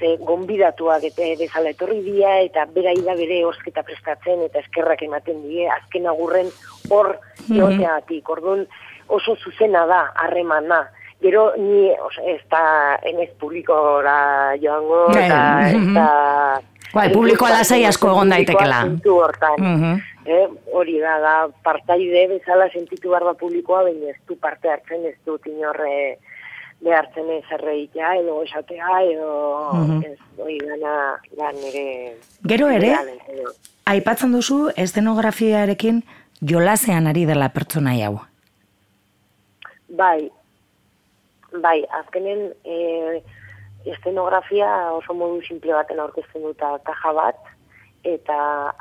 Ze 0.00 0.16
gonbidatuak 0.26 1.04
eta 1.04 1.26
bezala 1.38 1.70
etorri 1.70 2.00
dira 2.02 2.40
eta 2.42 2.64
berai 2.74 2.96
da 3.06 3.14
bere 3.14 3.44
osketa 3.46 3.84
prestatzen 3.86 4.40
eta 4.48 4.58
eskerrak 4.58 5.02
ematen 5.06 5.44
die 5.44 5.68
azken 5.70 6.08
agurren 6.10 6.48
hor 6.90 7.18
Mhm. 7.48 7.58
joteatik. 7.58 8.28
Orduan, 8.28 8.66
oso 9.08 9.36
zuzena 9.36 9.86
da, 9.86 10.12
harremana. 10.14 10.88
Gero 11.22 11.52
ni, 11.56 11.90
oza, 12.02 12.22
ez 12.26 12.40
da, 12.50 12.98
enez 13.02 13.30
publikora 13.38 14.56
joango, 14.60 15.06
Bai, 15.12 15.24
eta 15.26 15.68
ez 15.68 15.76
mhm. 15.76 15.94
da... 15.94 16.60
Bai, 16.92 17.06
publikoa 17.12 17.50
lasai 17.50 17.84
asko 17.88 18.10
egon 18.10 18.28
daitekela. 18.34 18.82
Hortan. 19.06 19.54
Mhm. 19.58 20.00
Eh, 20.24 20.48
hori 20.72 20.98
da, 21.02 21.18
da, 21.18 21.36
partaide 21.62 22.26
bezala 22.30 22.68
sentitu 22.70 23.10
behar 23.10 23.24
da 23.24 23.34
publikoa, 23.34 23.82
baina 23.88 24.10
ez 24.10 24.18
du 24.28 24.36
parte 24.36 24.70
hartzen, 24.70 25.06
ez 25.06 25.16
du 25.26 25.38
tinorre 25.42 26.18
behartzen 26.82 27.30
ez 27.30 27.44
erreitea, 27.54 28.14
edo 28.18 28.42
esatea, 28.42 28.88
edo 29.12 29.30
Mhm. 29.72 30.02
ez 30.04 30.18
hori 30.38 30.58
gana 30.58 30.94
lan 31.38 31.56
ere... 31.70 32.16
Gero 32.44 32.68
ere, 32.68 32.96
aipatzen 33.86 34.32
duzu 34.32 34.70
estenografiarekin 34.76 36.02
jolasean 36.42 37.06
ari 37.06 37.24
dela 37.24 37.48
pertsonai 37.54 38.02
hau. 38.02 38.18
Bai, 39.88 40.30
bai, 41.60 41.84
azkenen 42.00 42.52
e, 42.64 43.22
estenografia 43.84 44.92
oso 44.92 45.14
modu 45.14 45.42
simple 45.46 45.74
baten 45.74 46.00
aurkezten 46.00 46.42
duta 46.42 46.78
kaja 46.86 47.12
bat 47.12 47.36
eta 48.02 48.36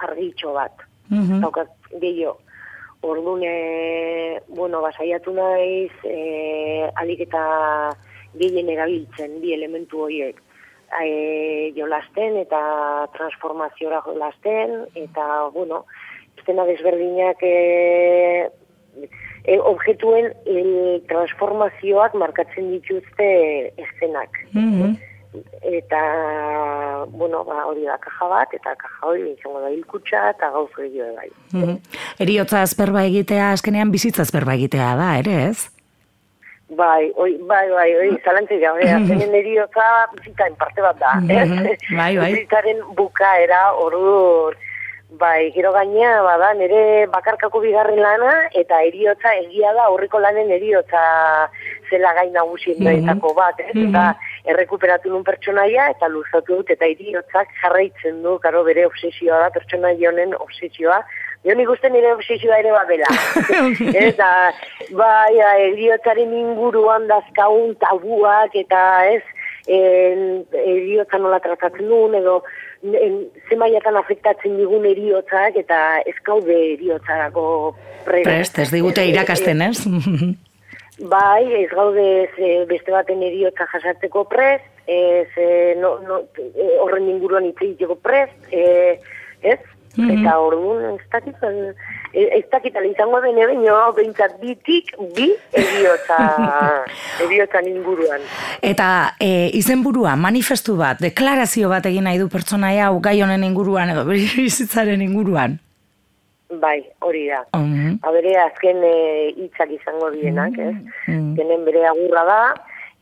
argitxo 0.08 0.53
bat. 0.53 0.72
Mhm. 1.10 1.41
Daukat 1.41 1.70
gehiago. 2.00 2.39
Orduan, 3.01 3.41
e, 3.43 4.41
bueno, 4.48 4.81
basaiatu 4.81 5.34
naiz, 5.34 5.91
e, 6.05 6.88
alik 7.01 7.25
eta 7.25 7.41
gehien 8.38 8.70
erabiltzen 8.70 9.39
bi 9.41 9.55
elementu 9.55 10.05
horiek. 10.05 10.38
E, 11.01 11.72
jolasten 11.77 12.38
eta 12.38 12.62
transformaziora 13.17 14.01
jolasten, 14.05 14.86
eta, 14.93 15.27
bueno, 15.55 15.86
estena 16.38 16.65
desberdinak 16.70 17.41
e, 17.41 18.50
e, 19.46 19.58
objetuen 19.58 20.31
e, 20.46 20.63
transformazioak 21.10 22.13
markatzen 22.13 22.70
dituzte 22.75 23.31
eszenak. 23.77 24.43
Mhm. 24.53 25.00
Eta, 25.63 27.05
bueno, 27.07 27.43
ba, 27.47 27.65
hori 27.65 27.85
da 27.88 27.95
kaja 28.03 28.27
bat, 28.27 28.53
eta 28.57 28.73
kaja 28.75 29.07
hori 29.07 29.29
izango 29.31 29.61
da 29.63 29.69
hilkutxa 29.71 30.23
eta 30.33 30.50
gauz 30.51 30.69
gehiago 30.75 31.13
bai. 31.15 31.29
Mhm. 31.53 31.77
Eriotza 32.25 32.61
azperba 32.61 33.05
egitea, 33.07 33.51
azkenean 33.55 33.93
bizitza 33.93 34.25
azperba 34.27 34.57
egitea 34.59 34.95
da, 35.00 35.13
ere 35.21 35.38
ez? 35.50 35.69
Bai, 36.75 37.11
oi, 37.19 37.38
bai, 37.47 37.65
bai, 37.71 37.88
oi, 38.00 38.09
zalantzi 38.23 38.57
gabe, 38.59 38.83
azenen 38.88 39.33
eriotza 39.35 39.88
bizitaren 40.17 40.55
parte 40.59 40.83
bat 40.83 41.00
da, 41.00 41.15
ez? 41.27 41.47
Mhm, 41.47 41.95
bai, 41.95 42.11
bai. 42.17 42.33
Bizitaren 42.33 42.83
bukaera, 43.00 43.63
ordu, 43.85 44.51
bai, 45.12 45.51
gero 45.51 45.72
gainea, 45.74 46.22
bada, 46.24 46.53
nire 46.56 47.08
bakarkako 47.12 47.60
bigarren 47.60 48.00
lana, 48.00 48.32
eta 48.56 48.80
eriotza 48.88 49.34
egia 49.41 49.74
da, 49.76 49.88
aurreko 49.89 50.21
lanen 50.24 50.52
eriotza 50.56 51.02
zela 51.89 52.13
gai 52.15 52.30
nagusien 52.32 52.80
daetako 52.80 53.34
bat, 53.36 53.60
ez? 53.60 53.74
Eta 53.76 54.06
errekuperatu 54.54 55.12
nun 55.12 55.26
pertsonaia, 55.28 55.89
eta 55.95 56.08
luzatu 56.08 56.62
dut, 56.62 56.71
eta 56.71 56.88
eriotzak 56.88 57.52
jarraitzen 57.63 58.21
du, 58.24 58.38
karo, 58.39 58.63
bere 58.63 58.88
obsesioa 58.88 59.43
da, 59.43 59.52
pertsonaia 59.58 60.13
honen 60.13 60.38
obsesioa, 60.39 61.04
Jo 61.41 61.56
nik 61.58 61.71
uste 61.74 61.89
nire 61.89 62.12
obsesioa 62.13 62.60
ere 62.62 62.69
badela. 62.69 63.08
eta, 64.08 64.28
bai, 64.93 65.39
eriotzaren 65.71 66.36
inguruan 66.38 67.08
dazkaun 67.10 67.74
tabuak 67.82 68.54
eta 68.62 68.82
ez, 69.10 69.24
en, 69.65 70.43
eriotza 70.54 71.17
nola 71.17 71.41
tratatzen 71.41 71.89
duen, 71.89 72.19
edo 72.21 72.43
en, 72.82 73.17
ze 73.50 73.56
mailatan 73.56 73.96
afektatzen 73.96 74.58
digun 74.58 74.86
eriotzak 74.89 75.58
eta 75.62 75.80
ez 76.06 76.15
gaude 76.26 76.56
eriotzarako 76.74 77.44
prest. 78.06 78.28
Prest, 78.28 78.60
ez 78.60 78.70
digute 78.74 79.06
irakasten, 79.06 79.62
ez? 79.62 79.84
Bai, 81.13 81.63
ez 81.63 81.70
gaude 81.72 82.30
ze 82.36 82.65
beste 82.70 82.94
baten 82.94 83.24
eriotza 83.26 83.65
jasatzeko 83.72 84.26
prest, 84.30 84.67
ez, 84.86 85.30
e, 85.38 85.76
no, 85.82 85.96
no, 86.06 86.22
horren 86.84 87.08
inguruan 87.10 87.48
hitz 87.48 87.58
egiteko 87.62 87.96
prest, 88.06 88.52
e, 89.97 90.04
ez? 90.06 90.19
Eta 90.19 90.38
orduan, 90.39 90.97
ez 90.97 91.08
dakit, 91.12 91.43
e, 92.13 92.25
ez 92.39 92.45
dakit, 92.51 92.77
izango 92.89 93.21
bene 93.23 93.47
baino, 93.49 93.77
behintzat 93.97 94.38
bitik, 94.41 94.93
bi 95.15 95.30
eriotza, 95.54 96.19
eriotzan 97.25 97.67
inguruan. 97.71 98.23
Eta 98.62 99.15
e, 99.19 99.49
izenburua, 99.60 100.15
manifestu 100.15 100.77
bat, 100.80 101.01
deklarazio 101.04 101.69
bat 101.71 101.86
egin 101.89 102.08
nahi 102.10 102.21
du 102.21 102.30
pertsonaia 102.32 102.89
hau 102.89 102.99
gai 103.04 103.19
honen 103.21 103.43
inguruan 103.47 103.93
edo 103.95 104.06
bizitzaren 104.12 105.01
inguruan. 105.01 105.60
Bai, 106.60 106.82
hori 106.99 107.30
da. 107.30 107.45
Mhm. 107.56 108.01
Habere 108.04 108.36
azken 108.43 108.84
e, 108.84 108.97
hitzak 109.38 109.71
izango 109.71 110.12
dienak, 110.12 110.58
ez? 110.60 110.75
Mm. 111.08 111.36
Tenen 111.38 111.63
bere 111.63 111.86
agurra 111.88 112.25
da, 112.27 112.41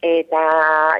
eta 0.06 0.44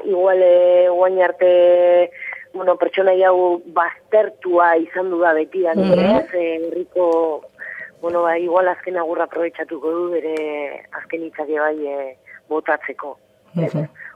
igual 0.04 0.42
e, 0.42 0.88
guain 0.90 1.22
arte 1.22 2.10
bueno, 2.54 2.76
pertsona 2.76 3.12
hau 3.28 3.62
baztertua 3.74 4.76
izan 4.76 5.10
du 5.10 5.20
da 5.20 5.32
beti 5.34 5.62
da, 5.62 5.74
Mhm. 5.74 6.34
E, 6.34 6.68
herriko, 6.68 7.42
bueno, 8.02 8.22
ba, 8.22 8.38
igual 8.38 8.68
azken 8.68 8.96
agurra 8.96 9.24
aprobetsatuko 9.24 9.90
du 9.90 10.10
bere 10.10 10.86
azken 10.92 11.22
hitzak 11.24 11.48
bai 11.48 11.76
e, 11.86 12.16
botatzeko. 12.48 13.18
ez? 13.56 13.72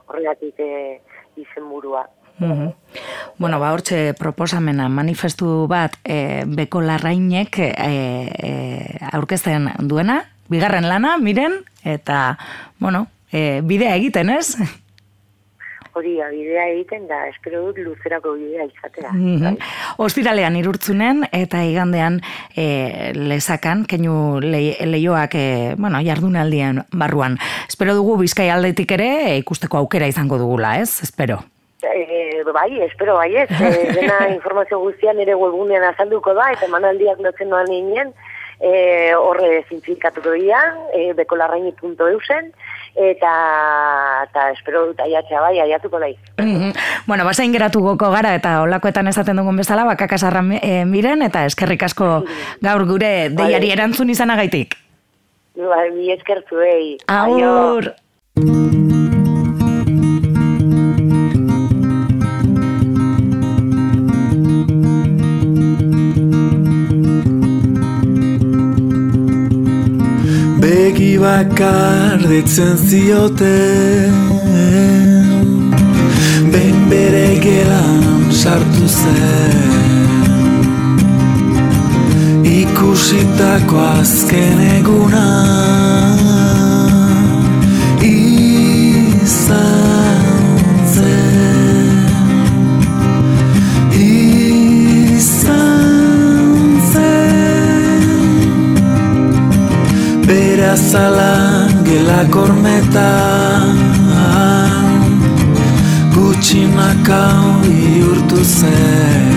Horregatik 0.07 0.59
e, 0.59 1.01
izenburua. 1.35 2.07
Mhm. 2.39 2.73
Bueno, 3.37 3.59
ba, 3.59 3.71
hortxe 3.73 4.13
proposamena, 4.19 4.89
manifestu 4.89 5.67
bat 5.67 5.95
e, 6.03 6.43
beko 6.45 6.81
larrainek 6.81 7.59
e, 7.59 7.71
e, 7.71 8.97
aurkezten 9.11 9.69
duena, 9.79 10.25
bigarren 10.49 10.87
lana, 10.87 11.17
miren, 11.17 11.63
eta, 11.83 12.37
bueno, 12.79 13.07
e, 13.31 13.61
bidea 13.63 13.95
egiten, 13.95 14.29
ez? 14.29 14.55
Hori 15.95 16.17
bidea 16.19 16.65
egiten 16.73 17.05
da, 17.07 17.21
espero 17.29 17.61
dut 17.67 17.77
luzerako 17.79 18.33
bidea 18.35 18.65
izatea. 18.67 19.13
Mhm. 19.13 19.57
Ostiralean 20.03 20.57
irurtzunen 20.59 21.23
eta 21.31 21.63
igandean 21.63 22.19
e, 22.55 23.13
lesakan, 23.15 23.85
keinu 23.87 24.41
le, 24.43 24.75
leioak 24.91 25.35
e, 25.39 25.47
bueno, 25.79 26.03
jardunaldian 26.03 26.83
barruan. 26.91 27.39
Espero 27.69 27.95
dugu 27.95 28.17
bizkai 28.25 28.49
aldetik 28.51 28.91
ere 28.91 29.09
e, 29.31 29.37
ikusteko 29.39 29.79
aukera 29.79 30.11
izango 30.11 30.37
dugula, 30.41 30.75
ez? 30.81 30.99
Espero. 31.03 31.39
E, 31.85 32.43
bai, 32.51 32.81
espero 32.83 33.15
bai 33.15 33.31
ez. 33.35 33.49
E, 33.51 33.91
dena 33.93 34.27
informazio 34.35 34.79
guztian 34.79 35.19
ere 35.23 35.35
webgunean 35.39 35.83
azalduko 35.93 36.33
da, 36.35 36.51
eta 36.55 36.67
manaldiak 36.71 37.21
lotzen 37.23 37.51
noan 37.53 37.71
inen, 37.71 38.11
e, 38.59 39.13
horre 39.15 39.63
zintzilikatuko 39.69 40.35
dira, 40.35 40.61
e, 40.93 41.11
bekolarraini.eusen, 41.17 42.51
eta, 42.95 43.33
eta 44.23 44.45
espero 44.51 44.85
dut 44.87 44.99
aiatzea 45.03 45.41
bai, 45.41 45.59
aiatuko 45.59 45.99
nahi. 45.99 46.15
Mhm. 46.39 46.71
Bueno, 47.07 47.25
basain 47.25 47.53
geratu 47.53 47.81
goko 47.81 48.11
gara 48.11 48.35
eta 48.35 48.61
olakoetan 48.63 49.07
esaten 49.07 49.37
dugun 49.37 49.57
bezala, 49.57 49.85
bakakasarra 49.85 50.43
e, 50.61 50.85
miren 50.85 51.21
eta 51.21 51.45
eskerrik 51.45 51.83
asko 51.83 52.23
gaur 52.61 52.85
gure 52.87 53.29
deiari 53.29 53.71
erantzun 53.71 54.09
izanagaitik. 54.09 54.75
Bai, 55.55 55.91
mi 55.91 56.11
eskertu, 56.11 56.59
ei. 56.59 56.97
Aur! 57.07 57.93
Begi 58.35 58.84
bakar 71.25 72.19
ditzen 72.29 72.77
zioten. 72.77 74.13
Behin 76.51 76.79
bere 76.89 77.29
gelan 77.45 78.03
sartu 78.41 78.87
zen. 78.99 80.05
Ikusitako 82.59 83.77
azken 83.99 84.59
eguna 84.77 85.25
zala 100.75 101.67
gela 101.83 102.25
kormetan 102.31 103.77
Gutxinaka 106.13 107.23
urtu 108.11 108.43
zen. 108.43 109.35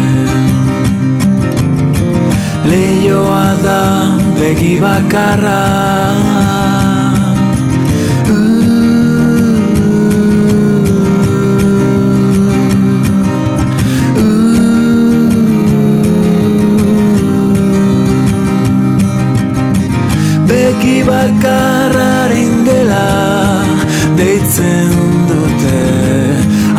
Leioa 2.70 3.46
da 3.62 3.82
begi 4.38 4.74
bakarra 4.80 6.47
bakarraren 21.08 22.54
gela 22.68 23.08
deitzen 24.20 24.94
dute. 25.30 25.82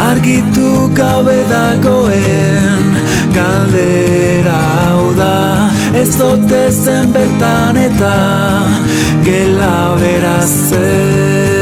Argitu 0.10 0.70
gabe 0.96 1.40
dagoen 1.50 2.86
galdera 3.36 4.60
hau 4.86 5.14
da 5.18 5.36
Ez 6.02 6.18
dote 6.18 6.72
zen 6.72 7.14
bertan 7.14 7.78
eta 7.78 8.16
gela 9.26 9.98
zen 10.46 11.59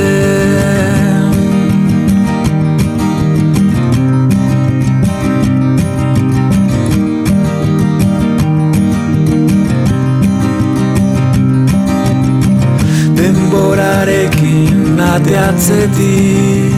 ateatzetik 15.57 16.73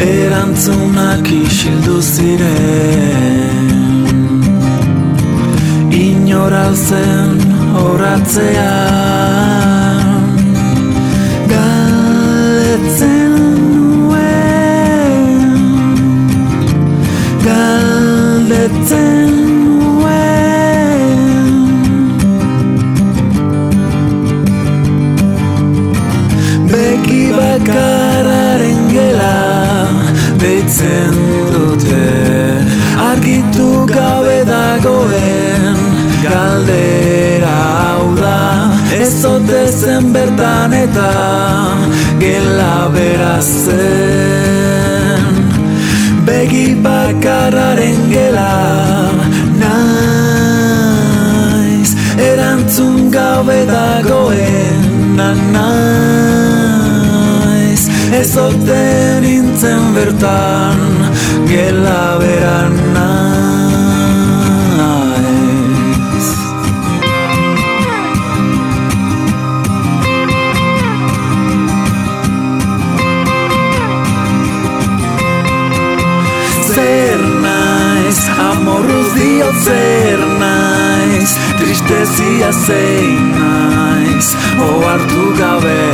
Erantzunak 0.00 1.26
isildu 1.30 2.02
ziren. 2.02 3.66
Inoralzen 5.90 7.40
horatzean 7.74 9.26
Galetzen 11.52 13.32
nuen. 13.74 15.24
Galdetzen 17.44 19.25
Argitu 33.36 33.84
gabe 33.84 34.38
dagoen 34.48 35.76
galdera 36.24 37.56
hau 37.84 38.06
da. 38.16 38.38
Ez 38.96 39.24
ote 39.28 39.62
zen 39.68 40.12
bertan 40.14 40.72
eta 40.72 41.10
gela 42.22 42.88
bera 42.94 43.40
zen. 43.42 45.34
Begi 46.24 46.68
bakararen 46.86 48.00
gela 48.14 48.56
naiz. 49.60 50.70
Erantzun 52.30 53.10
gabe 53.12 53.60
dagoen 53.68 54.80
naiz. 55.52 55.76
Ez 58.22 58.32
ote 58.48 58.84
nintzen 59.20 59.82
bertan 59.94 60.80
gela 61.52 62.02
bera 62.24 62.85
Tristezia 81.86 82.50
zein 82.52 83.30
naiz, 83.30 84.34
ohartu 84.58 85.26
gabe. 85.38 85.84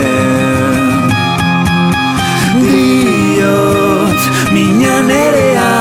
Diot, 2.62 4.22
mina 4.52 5.02
nerea 5.04 5.74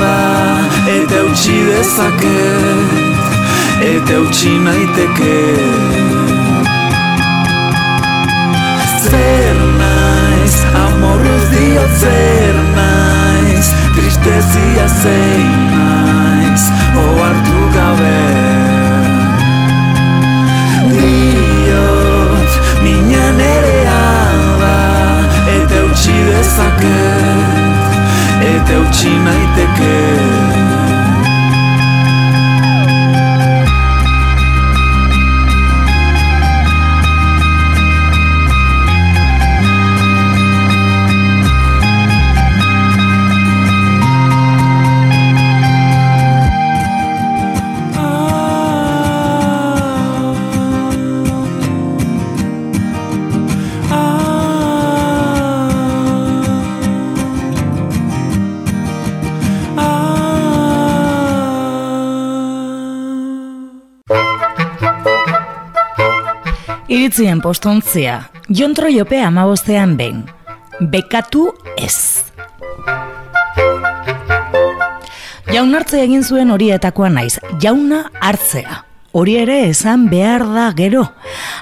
da 0.00 0.18
Eta 0.96 1.22
utzi 1.30 1.60
dezaket, 1.68 3.22
eta 3.92 4.18
utzi 4.24 4.58
naiteke. 4.66 5.38
Zer 9.06 9.64
naiz, 9.78 10.56
amorruz 10.84 11.44
dio 11.54 11.86
zer 12.02 12.62
naiz 12.74 13.66
Tristezia 13.94 14.88
zein 15.02 15.58
naiz, 15.70 16.70
ohartu 17.06 17.68
gabe 17.78 18.41
mina 22.92 23.32
nerea 23.32 24.02
da 24.60 24.76
Eta 25.56 25.84
utzi 25.84 26.12
dezaket, 26.28 27.96
eta 28.52 28.78
utzi 28.80 29.12
naiteke 29.26 30.31
Iritzien 67.22 67.38
postontzia, 67.38 68.14
jontro 68.50 68.88
jope 68.90 69.20
amabostean 69.22 69.92
behin. 69.94 70.24
Bekatu 70.90 71.44
ez. 71.78 72.26
Jaunartze 75.46 76.00
egin 76.02 76.26
zuen 76.26 76.50
horietakoa 76.50 77.12
naiz, 77.14 77.36
jauna 77.62 78.08
hartzea. 78.18 78.80
Hori 79.14 79.38
ere 79.38 79.60
esan 79.68 80.08
behar 80.10 80.48
da 80.50 80.66
gero. 80.74 81.04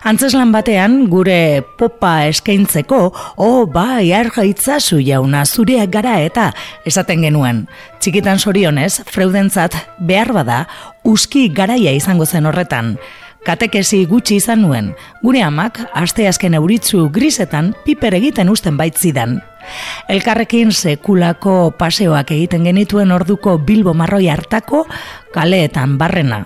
Antzeslan 0.08 0.48
batean, 0.56 1.02
gure 1.12 1.60
popa 1.76 2.14
eskaintzeko, 2.32 3.04
oh, 3.36 3.66
bai, 3.68 4.14
arga 4.16 4.48
itzazu 4.48 5.04
jauna, 5.04 5.44
zureak 5.44 5.92
gara 5.92 6.22
eta 6.24 6.54
esaten 6.88 7.28
genuen. 7.28 7.66
Txikitan 8.00 8.40
sorionez, 8.40 9.02
freudentzat 9.12 9.76
behar 10.00 10.32
bada, 10.40 10.62
uski 11.04 11.50
garaia 11.52 11.92
izango 11.92 12.24
zen 12.24 12.48
horretan. 12.48 12.94
Katekesi 13.40 14.02
gutxi 14.04 14.36
izan 14.36 14.60
nuen, 14.60 14.90
gure 15.22 15.40
amak 15.42 15.78
asteazken 15.96 16.54
euritzu 16.58 17.06
grisetan 17.12 17.72
piper 17.86 18.14
egiten 18.18 18.50
usten 18.52 18.76
baitzidan. 18.76 19.38
Elkarrekin 20.12 20.72
sekulako 20.72 21.72
paseoak 21.78 22.34
egiten 22.36 22.66
genituen 22.68 23.12
orduko 23.12 23.56
Bilbo 23.58 23.94
marroi 23.96 24.26
hartako 24.28 24.84
kaleetan 25.32 25.96
barrena. 25.98 26.44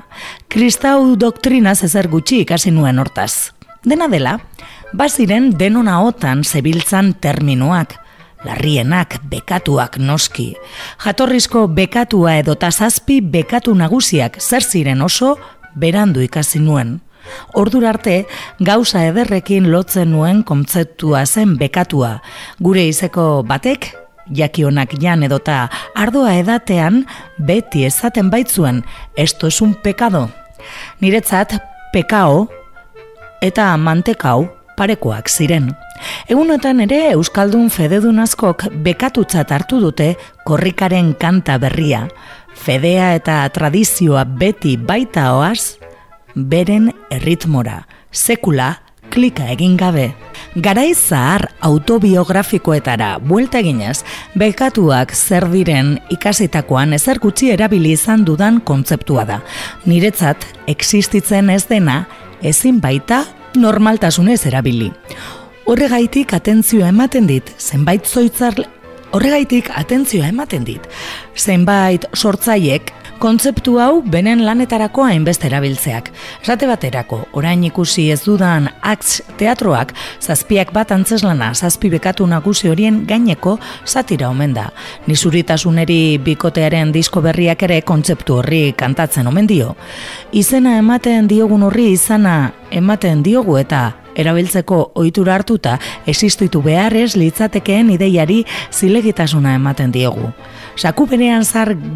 Kristau 0.48 1.16
doktrinaz 1.18 1.80
ezer 1.82 2.08
gutxi 2.12 2.44
ikasi 2.44 2.70
nuen 2.70 3.02
hortaz. 3.02 3.50
Dena 3.84 4.06
dela, 4.08 4.38
baziren 4.94 5.50
denona 5.58 5.98
otan 6.06 6.44
zebiltzan 6.44 7.14
terminoak, 7.20 7.98
larrienak, 8.44 9.18
bekatuak 9.30 9.98
noski. 9.98 10.52
Jatorrizko 11.04 11.66
bekatua 11.74 12.38
edo 12.38 12.54
tazazpi 12.54 13.18
bekatu 13.20 13.74
nagusiak 13.74 14.38
zer 14.40 14.62
ziren 14.62 15.02
oso 15.02 15.34
berandu 15.74 16.22
ikasi 16.24 16.60
nuen. 16.60 17.00
Ordura 17.56 17.90
arte, 17.94 18.24
gauza 18.60 19.04
ederrekin 19.08 19.70
lotzen 19.72 20.12
nuen 20.12 20.42
kontzeptua 20.44 21.24
zen 21.26 21.56
bekatua. 21.60 22.18
Gure 22.60 22.84
izeko 22.88 23.42
batek, 23.48 23.92
jakionak 24.32 24.96
jan 25.00 25.22
edota 25.24 25.68
ardoa 25.94 26.34
edatean, 26.40 27.04
beti 27.38 27.84
ezaten 27.88 28.30
baitzuen, 28.30 28.82
esto 29.16 29.46
es 29.46 29.60
un 29.62 29.74
pekado. 29.74 30.28
Niretzat, 31.00 31.56
pekao, 31.92 32.48
eta 33.44 33.74
mantekau 33.76 34.48
parekoak 34.76 35.28
ziren. 35.30 35.70
Egunotan 36.28 36.80
ere 36.84 37.00
Euskaldun 37.12 37.68
fededun 37.70 38.18
askok 38.22 38.66
bekatutzat 38.84 39.52
hartu 39.54 39.78
dute 39.80 40.14
korrikaren 40.48 41.12
kanta 41.20 41.58
berria. 41.62 42.08
Fedea 42.64 43.10
eta 43.12 43.42
tradizioa 43.52 44.22
beti 44.24 44.78
baita 44.80 45.26
oaz, 45.36 45.76
beren 46.34 46.86
erritmora, 47.12 47.82
sekula 48.08 48.70
klika 49.12 49.50
egin 49.52 49.74
gabe. 49.76 50.06
Garai 50.64 50.94
zahar 50.94 51.50
autobiografikoetara 51.60 53.18
buelta 53.20 53.60
eginez, 53.60 53.98
bekatuak 54.40 55.12
zer 55.12 55.44
diren 55.52 55.98
ikasitakoan 56.14 56.96
ezer 56.96 57.20
gutxi 57.20 57.50
erabili 57.52 57.92
izan 57.98 58.24
dudan 58.24 58.62
kontzeptua 58.64 59.26
da. 59.28 59.42
Niretzat, 59.84 60.46
existitzen 60.66 61.52
ez 61.52 61.66
dena, 61.68 62.06
ezin 62.40 62.80
baita 62.80 63.26
normaltasunez 63.60 64.40
erabili. 64.48 64.88
Horregaitik 65.68 66.32
atentzioa 66.32 66.88
ematen 66.94 67.28
dit, 67.28 67.52
zenbait 67.60 68.08
zoitzar 68.08 68.56
Horregaitik 69.14 69.68
atentzioa 69.70 70.26
ematen 70.32 70.64
dit. 70.66 70.86
Zenbait 71.38 72.02
sortzaiek 72.18 72.90
kontzeptu 73.22 73.76
hau 73.78 74.00
benen 74.10 74.42
lanetarako 74.42 75.04
hainbeste 75.06 75.46
erabiltzeak. 75.46 76.10
Esate 76.42 76.66
baterako, 76.66 77.20
orain 77.38 77.62
ikusi 77.64 78.08
ez 78.10 78.18
dudan 78.24 78.66
ax 78.82 79.20
teatroak, 79.38 79.94
zazpiak 80.20 80.72
bat 80.74 80.90
antzeslana, 80.92 81.52
zazpi 81.54 81.92
bekatu 81.94 82.26
nagusi 82.26 82.68
horien 82.72 83.04
gaineko 83.06 83.54
satira 83.84 84.32
omen 84.34 84.56
da. 84.58 84.66
Nizuritasuneri 85.06 86.18
bikotearen 86.26 86.90
disko 86.92 87.22
berriak 87.22 87.62
ere 87.68 87.80
kontzeptu 87.86 88.40
horri 88.40 88.64
kantatzen 88.76 89.30
omen 89.30 89.46
dio. 89.46 89.76
Izena 90.32 90.74
ematen 90.82 91.30
diogun 91.30 91.62
horri 91.70 91.92
izana 91.94 92.50
ematen 92.74 93.22
diogu 93.22 93.56
eta 93.60 93.92
erabiltzeko 94.18 94.80
ohitura 94.94 95.34
hartuta 95.34 95.78
existitu 96.06 96.62
beharrez 96.62 97.14
litzatekeen 97.16 97.90
ideiari 97.94 98.44
zilegitasuna 98.72 99.54
ematen 99.58 99.92
diogu. 99.92 100.30
Saku 100.76 101.06
berean 101.06 101.44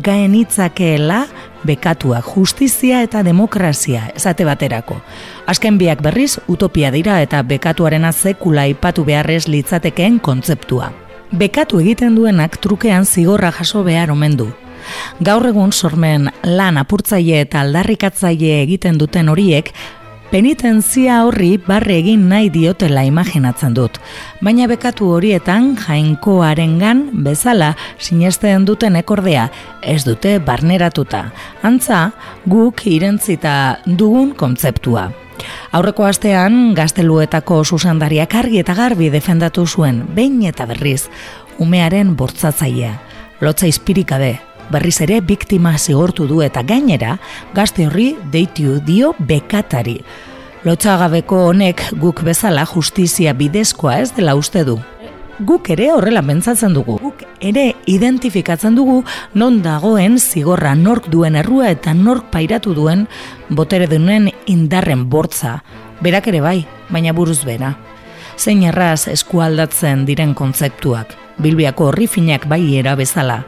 gaen 0.03 0.35
hitzakeela 0.35 1.27
bekatua 1.67 2.23
justizia 2.23 3.03
eta 3.03 3.23
demokrazia 3.23 4.11
esate 4.15 4.45
baterako. 4.45 5.01
Azken 5.47 5.79
biak 5.79 6.03
berriz 6.03 6.39
utopia 6.49 6.91
dira 6.91 7.21
eta 7.23 7.43
bekatuaren 7.43 8.05
azekula 8.05 8.67
ipatu 8.67 9.05
beharrez 9.05 9.49
litzatekeen 9.49 10.21
kontzeptua. 10.21 10.93
Bekatu 11.33 11.81
egiten 11.81 12.15
duenak 12.17 12.57
trukean 12.57 13.05
zigorra 13.05 13.53
jaso 13.53 13.85
behar 13.85 14.11
omen 14.11 14.37
du. 14.37 14.49
Gaur 15.21 15.45
egun 15.49 15.73
sormen 15.73 16.31
lan 16.45 16.79
apurtzaile 16.81 17.43
eta 17.45 17.61
aldarrikatzaile 17.61 18.63
egiten 18.63 18.99
duten 19.01 19.29
horiek 19.29 19.73
penitentzia 20.31 21.23
horri 21.25 21.57
barre 21.67 21.97
egin 22.03 22.27
nahi 22.29 22.51
diotela 22.53 23.05
imaginatzen 23.09 23.75
dut. 23.77 23.99
Baina 24.45 24.69
bekatu 24.69 25.09
horietan 25.17 25.71
jainkoarengan 25.81 27.05
bezala 27.25 27.75
sinesten 27.99 28.67
duten 28.69 28.97
ekordea 29.01 29.49
ez 29.83 30.03
dute 30.05 30.39
barneratuta. 30.39 31.29
Antza, 31.63 32.11
guk 32.47 32.85
irentzita 32.87 33.55
dugun 33.87 34.35
kontzeptua. 34.37 35.09
Aurreko 35.73 36.05
astean, 36.09 36.75
gazteluetako 36.75 37.63
susandariak 37.65 38.35
argi 38.35 38.61
eta 38.65 38.75
garbi 38.75 39.11
defendatu 39.13 39.67
zuen, 39.67 40.03
behin 40.15 40.43
eta 40.51 40.67
berriz, 40.67 41.07
umearen 41.63 42.17
bortzatzailea. 42.17 42.97
Lotza 43.41 43.69
izpirikabe, 43.71 44.33
berriz 44.71 45.01
ere 45.01 45.21
biktima 45.21 45.77
zigortu 45.79 46.27
du 46.29 46.43
eta 46.43 46.63
gainera 46.63 47.19
gazte 47.55 47.87
horri 47.87 48.15
deitu 48.33 48.79
dio 48.85 49.15
bekatari. 49.19 50.01
Lotxagabeko 50.67 51.45
honek 51.49 51.85
guk 52.03 52.25
bezala 52.27 52.65
justizia 52.67 53.33
bidezkoa 53.33 54.01
ez 54.03 54.11
dela 54.17 54.35
uste 54.35 54.65
du. 54.67 54.79
Guk 55.39 55.71
ere 55.71 55.93
horrela 55.95 56.23
pentsatzen 56.27 56.75
dugu. 56.75 56.97
Guk 56.99 57.23
ere 57.41 57.69
identifikatzen 57.87 58.75
dugu 58.75 59.05
non 59.35 59.61
dagoen 59.63 60.19
zigorra 60.19 60.75
nork 60.75 61.07
duen 61.13 61.39
errua 61.39 61.71
eta 61.71 61.95
nork 61.95 62.27
pairatu 62.33 62.75
duen 62.75 63.07
botere 63.49 63.87
duen 63.87 64.33
indarren 64.47 65.07
bortza. 65.09 65.61
Berak 66.03 66.27
ere 66.35 66.43
bai, 66.43 66.59
baina 66.91 67.15
buruz 67.15 67.45
bera. 67.47 67.77
Zein 68.37 68.67
erraz 68.67 69.07
eskualdatzen 69.15 70.05
diren 70.11 70.35
kontzeptuak 70.35 71.28
bilbiako 71.43 71.89
horri 71.91 72.07
finak 72.07 72.47
bai 72.49 72.77
era 72.79 72.95
bezala. 72.97 73.43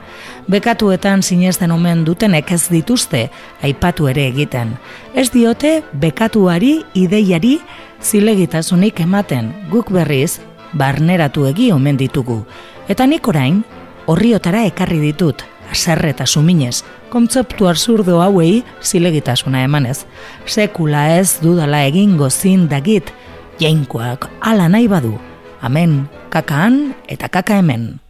Bekatuetan 0.50 1.22
sinesten 1.22 1.70
omen 1.70 2.04
dutenek 2.04 2.50
ez 2.52 2.68
dituzte, 2.70 3.28
aipatu 3.62 4.08
ere 4.10 4.26
egiten. 4.30 4.76
Ez 5.14 5.30
diote 5.30 5.82
bekatuari 5.92 6.80
ideiari 6.94 7.58
zilegitasunik 8.02 9.00
ematen, 9.00 9.52
guk 9.70 9.92
berriz, 9.92 10.40
barneratu 10.72 11.46
egi 11.50 11.70
omen 11.72 11.98
ditugu. 12.00 12.44
Eta 12.88 13.06
nik 13.06 13.28
orain, 13.28 13.62
horriotara 14.06 14.64
ekarri 14.66 15.00
ditut, 15.02 15.44
aserre 15.70 16.10
eta 16.14 16.26
suminez, 16.26 16.82
kontzeptu 17.10 17.68
absurdo 17.70 18.20
hauei 18.22 18.62
zilegitasuna 18.82 19.64
emanez. 19.66 20.04
Sekula 20.46 21.08
ez 21.18 21.38
dudala 21.42 21.84
egingo 21.86 22.30
zindagit, 22.30 23.12
jainkoak 23.60 24.30
ala 24.40 24.68
nahi 24.68 24.88
badu. 24.88 25.18
Amen, 25.60 26.08
kakaan 26.32 26.96
eta 27.04 27.28
kaka 27.28 27.60
hemen. 27.60 28.00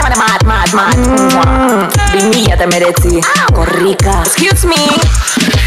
Mad, 0.00 0.16
mad, 0.16 0.42
mad, 0.48 0.70
mad. 0.72 0.96
Bimila 2.08 2.56
eta 2.56 2.66
meretzi, 2.72 3.20
korrika. 3.52 4.24
Excuse 4.24 4.64
me. 4.64 5.59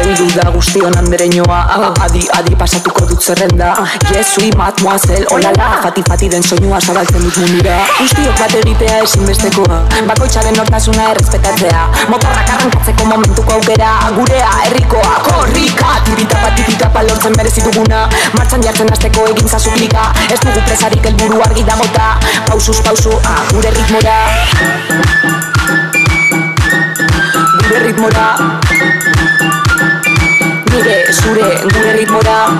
Eldu 0.00 0.26
da 0.34 0.50
guztion 0.50 0.94
andereñoa 0.98 1.60
Adi, 2.04 2.22
adi 2.38 2.56
pasatuko 2.56 3.06
dut 3.06 3.22
zerrenda. 3.22 3.74
Yes, 4.12 4.34
sui, 4.34 4.50
mademoiselle, 4.56 5.26
olala 5.30 5.70
Fati, 5.82 6.02
fati 6.08 6.28
den 6.28 6.42
soinua 6.42 6.80
zabaltzen 6.80 7.22
dut 7.22 7.36
mundura. 7.42 7.78
Guztiok 7.98 8.38
bat 8.40 8.54
egitea 8.62 9.02
ezinbestekoa. 9.04 9.80
Bakoitzaren 10.10 10.56
nortasuna 10.56 11.10
errespetatzea. 11.14 11.86
Motorrak 12.12 12.54
arrankatzeko 12.56 13.08
momentuko 13.12 13.58
aukera. 13.58 13.92
Gurea, 14.18 14.50
herrikoa, 14.66 15.18
korrika. 15.30 15.96
Tirita 16.06 16.50
tirita 16.56 17.02
lortzen 17.08 17.34
merezituguna 17.36 18.08
Martxan 18.36 18.62
jartzen 18.64 18.92
azteko 18.92 19.26
egin 19.32 19.48
zazuklika 19.48 20.06
Ez 20.30 20.38
dugu 20.44 20.62
presarik 20.68 21.06
elburu 21.10 21.42
argi 21.44 21.64
dagota 21.66 22.14
Pausuz, 22.46 22.78
pausu, 22.86 23.12
ah, 23.24 23.42
gure 23.52 23.74
ritmora. 23.74 24.18
Gure 27.66 27.84
ritmora 27.88 28.26
Nire, 30.76 31.10
zure, 31.10 31.56
gure 31.72 31.92
ritmo 31.96 32.20
da 32.20 32.52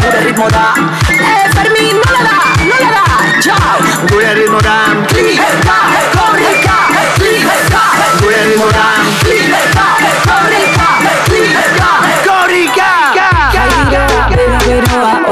Gure 0.00 0.20
ritmo 0.24 0.48
da 0.48 0.74
Eh, 1.10 1.50
Fermin, 1.54 1.96
nola 1.98 2.22
da, 2.22 2.36
nola 2.62 2.90
da, 2.94 3.02
txau 3.40 4.06
Gure 4.12 4.34
ritmo 4.38 4.60
da 4.62 4.76
Klika, 5.10 5.78
korrika, 6.14 6.76
klika 7.18 7.82
Gure 8.20 8.44
ritmo 8.46 8.70
da 8.70 8.86
Klika, 9.24 9.86
korrika, 10.30 10.88
klika 11.26 11.90
Korrika! 12.22 12.90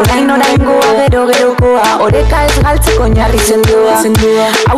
Orain 0.02 0.30
orain 0.30 0.58
goa, 0.64 0.90
gero 0.98 1.26
gerokoa. 1.28 1.82
Oreka 2.02 2.42
ez 2.46 2.58
galtzeko 2.64 3.02
oinarri 3.04 3.38
zendua 3.38 3.94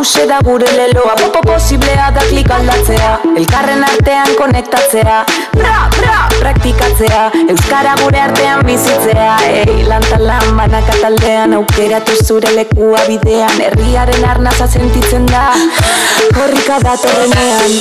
Hauze 0.05 0.27
da 0.27 0.37
gure 0.43 0.67
leloa. 0.71 1.15
Popo 1.15 1.39
posiblea 1.41 2.11
da 2.13 2.21
klik 2.29 2.51
aldatzea. 2.51 3.13
Elkarren 3.39 3.81
artean 3.83 4.35
konektatzea. 4.37 5.15
Bra, 5.55 5.89
bra, 5.95 6.17
praktikatzea. 6.35 7.23
Euskara 7.49 7.95
gure 8.03 8.19
artean 8.21 8.61
bizitzea. 8.67 9.31
Ei, 9.49 9.79
lantan 9.89 10.27
lan 10.27 10.51
banaka 10.59 10.99
taldean 11.01 11.57
Aukeratu 11.57 12.19
zure 12.21 12.53
lekua 12.53 13.01
bidean. 13.07 13.57
Herriaren 13.65 14.29
arnaza 14.29 14.69
sentitzen 14.69 15.25
da. 15.25 15.47
Korrika 16.37 16.77
datorrenean 16.85 17.73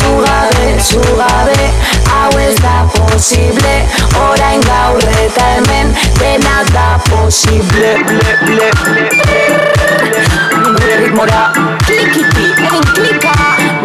Zugabe, 0.00 0.74
zugabe 0.82 1.70
Hau 2.10 2.34
ez 2.48 2.56
da 2.58 2.82
posible. 2.98 3.78
Orain 4.26 4.66
gaur 4.66 5.10
eta 5.22 5.50
hemen 5.54 5.94
Dena 6.18 6.64
da 6.74 6.92
posible. 7.06 7.94
ble, 8.10 8.38
ble, 8.42 8.70
ble. 8.82 10.49
Gure 10.76 10.96
ritmora. 10.96 11.52
Klikiti, 11.86 12.46
egin 12.66 12.84
klika. 12.94 13.32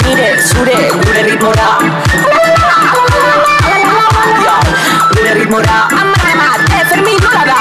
Nire, 0.04 0.30
zure, 0.48 0.76
gure 0.91 1.24
ritmora. 1.24 1.67
Gure 5.13 5.34
ritmora. 5.34 5.78
Amar, 6.02 6.26
amar, 6.34 6.60
eh, 6.69 6.86
Fermin, 6.89 7.17
nola 7.24 7.43
da? 7.45 7.60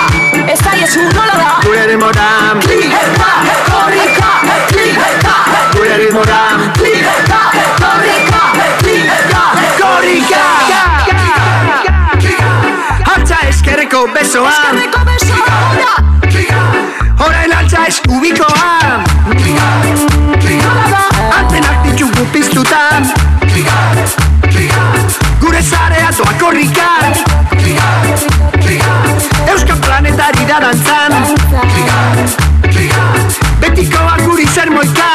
Ez 0.52 0.60
da, 0.60 0.70
jesu, 0.80 1.00
nola 1.14 1.34
da? 1.40 1.50
Gure 1.64 1.86
ritmo 1.86 2.10
da 2.12 2.28
Klika, 2.60 3.00
korrika, 3.70 4.30
klika 4.68 5.34
Gure 5.72 5.96
ritmo 5.96 6.24
da 6.24 6.40
Klika, 6.78 7.14
korrika, 7.80 8.42
klika 8.82 9.42
Korrika! 9.80 10.42
Hartza 13.06 13.36
eskerreko 13.48 14.06
besoa 14.14 14.50
Eskerreko 14.50 15.04
besoa, 15.04 16.03
naiz 17.84 18.00
ubikoa 18.08 19.04
Antenak 21.38 21.82
ditugu 21.84 22.24
piztutan 22.32 23.06
Gure 25.40 25.62
zarea 25.62 26.10
doa 26.18 26.32
korrika 26.40 26.88
Euskal 29.52 29.76
planetari 29.76 30.46
da 30.48 30.60
dantzan. 30.60 31.12
Betiko 33.60 34.00
aguri 34.16 34.46
zer 34.54 34.70
moika 34.70 35.10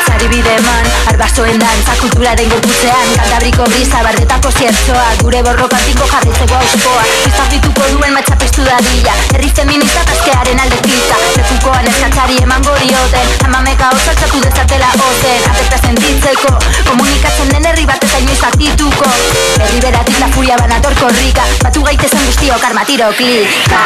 Antenak 0.02 0.32
ditugu 0.32 0.52
piztuta 0.52 1.92
Naturalaren 2.22 2.50
gorputzean. 2.54 3.08
Kantabriko 3.18 3.64
brisa 3.66 4.00
bardetako 4.06 4.52
ziertzoa 4.52 5.06
Gure 5.22 5.40
borrokatiko 5.44 6.06
jarritzeko 6.12 6.56
auskoa 6.56 7.04
Pistafituko 7.24 7.88
duen 7.94 8.14
matxapestu 8.14 8.62
dadila 8.68 9.14
Herri 9.34 9.50
feminista 9.56 10.04
taskearen 10.06 10.60
alde 10.60 10.78
pizza 10.86 11.18
Lekukoan 11.38 11.88
eskatzari 11.90 12.38
eman 12.44 12.62
dioten 12.62 13.28
Amameka 13.48 13.90
osaltzatu 13.96 14.42
dezatela 14.44 14.92
ozen 15.08 15.50
Afekta 15.50 15.78
sentitzeko 15.88 16.54
Komunikatzen 16.90 17.50
den 17.56 17.66
herri 17.66 17.86
bat 17.90 18.04
ez 18.04 18.14
ainoiz 18.20 18.44
atituko. 18.52 19.10
Herri 19.58 19.80
beratik 19.82 20.20
la 20.20 20.30
furia 20.36 20.58
banator 20.62 20.94
korrika 21.02 21.48
Batu 21.64 21.82
gaitezen 21.90 22.22
guztiok 22.28 22.70
armatiro 22.70 23.10
klika. 23.18 23.82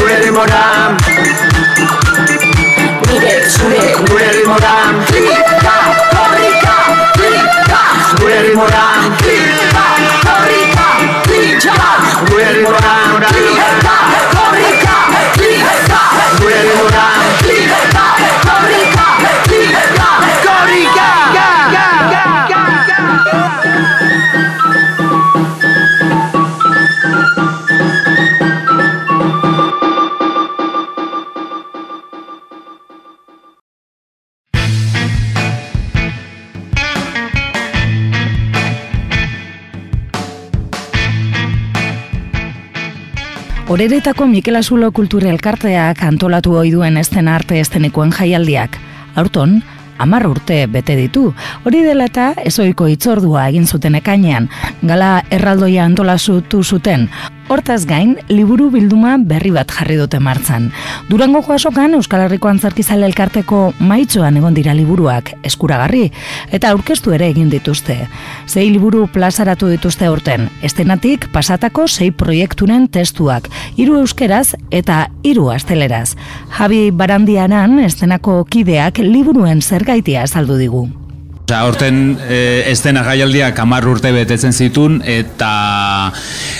Gure 0.00 0.16
demoran 3.14 3.20
Nire 3.20 3.48
zure 3.48 3.94
Gure 4.06 4.28
demoran 4.32 5.04
Klika, 5.06 5.76
korrika, 6.10 6.76
klika 7.14 7.80
Gure 8.18 8.38
demoran 8.42 9.16
Klika, 9.22 9.86
korrika, 10.24 10.86
klika 11.22 11.74
Gure 12.28 12.44
demoran 12.54 12.82
Klika, 12.84 13.03
Horeretako 43.74 44.28
Mikel 44.30 44.54
Azulo 44.54 44.92
Kultura 44.94 45.26
Elkarteak 45.32 46.04
antolatu 46.06 46.52
ohi 46.60 46.70
duen 46.70 46.94
esten 47.00 47.26
arte 47.26 47.56
estenikoen 47.58 48.12
jaialdiak. 48.14 48.76
Aurton, 49.18 49.56
hamar 49.98 50.28
urte 50.28 50.60
bete 50.70 50.94
ditu. 50.94 51.24
Hori 51.66 51.80
dela 51.82 52.06
eta 52.06 52.28
ezoiko 52.46 52.86
itzordua 52.92 53.48
egin 53.50 53.66
zuten 53.66 53.98
ekainean, 53.98 54.46
gala 54.86 55.24
erraldoia 55.26 55.88
antolasutu 55.90 56.62
zuten. 56.62 57.08
Hortaz 57.44 57.84
gain, 57.84 58.14
liburu 58.32 58.70
bilduma 58.72 59.18
berri 59.20 59.50
bat 59.52 59.68
jarri 59.68 59.98
dute 60.00 60.16
martzan. 60.16 60.70
Durangoko 61.10 61.52
asokan 61.52 61.92
Euskal 61.98 62.24
Herriko 62.24 62.48
Antzarkizale 62.48 63.04
Elkarteko 63.04 63.58
maitxoan 63.84 64.38
egon 64.40 64.56
dira 64.56 64.72
liburuak 64.72 65.34
eskuragarri 65.44 66.06
eta 66.56 66.72
aurkeztu 66.72 67.12
ere 67.12 67.28
egin 67.34 67.52
dituzte. 67.52 67.98
Sei 68.46 68.70
liburu 68.72 69.04
plazaratu 69.12 69.68
dituzte 69.68 70.08
aurten, 70.08 70.48
estenatik 70.64 71.28
pasatako 71.36 71.84
sei 71.86 72.10
proiekturen 72.10 72.88
testuak, 72.88 73.52
hiru 73.76 74.00
euskeraz 74.00 74.54
eta 74.72 75.04
hiru 75.22 75.50
asteleraz. 75.52 76.14
Javi 76.56 76.88
Barandiaran 76.96 77.78
estenako 77.84 78.40
kideak 78.48 79.04
liburuen 79.04 79.60
zergaitia 79.60 80.24
azaldu 80.24 80.56
digu. 80.56 80.86
Osa, 81.54 81.68
horten 81.68 82.16
e, 82.26 82.64
estena 82.66 83.04
jaialdiak 83.06 83.60
hamar 83.62 83.84
urte 83.86 84.10
betetzen 84.10 84.50
zitun 84.50 84.96
eta 85.06 86.10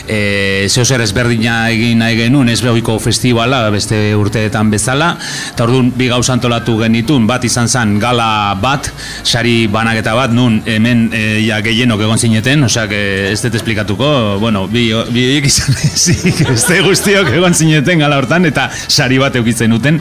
e, 0.06 0.68
zeo 0.70 0.84
zer 0.86 1.02
ezberdina 1.02 1.56
egin 1.74 1.98
nahi 1.98 2.14
genuen 2.20 2.52
ez 2.52 2.60
behiko 2.62 3.00
festivala 3.02 3.58
beste 3.74 3.98
urteetan 4.14 4.70
bezala. 4.70 5.08
Eta 5.50 5.66
orduan 5.66 5.88
bi 5.98 6.06
gauza 6.12 6.36
antolatu 6.36 6.76
genitun. 6.84 7.26
Bat 7.26 7.48
izan 7.48 7.66
zen 7.66 7.96
gala 7.98 8.54
bat 8.62 8.92
sari 9.24 9.66
banaketa 9.66 10.14
bat 10.14 10.30
nun 10.30 10.60
hemen 10.62 11.08
e, 11.10 11.24
ja 11.42 11.58
gehienok 11.64 12.06
egon 12.06 12.22
zineten 12.22 12.62
osea 12.68 12.86
ez 13.32 13.40
dut 13.42 13.58
esplikatuko 13.58 14.12
bueno 14.44 14.68
bi, 14.70 14.86
bi 15.10 15.26
izan 15.42 15.74
ezik 15.90 16.46
beste 16.52 16.78
guztiok 16.86 17.34
egon 17.34 17.58
zineten 17.58 18.06
gala 18.06 18.22
hortan 18.22 18.46
eta 18.46 18.70
sari 18.86 19.18
bat 19.18 19.42
eukitzen 19.42 19.74
duten 19.74 19.98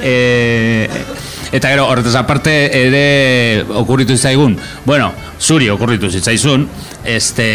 e, 0.00 0.16
Eta 1.54 1.70
gero, 1.70 1.84
horretaz 1.86 2.16
aparte 2.18 2.52
ere 2.74 3.62
okurritu 3.78 4.16
zaigun, 4.18 4.56
bueno, 4.84 5.12
zuri 5.38 5.68
okurritu 5.70 6.10
zitzaizun, 6.10 6.64
este, 7.06 7.46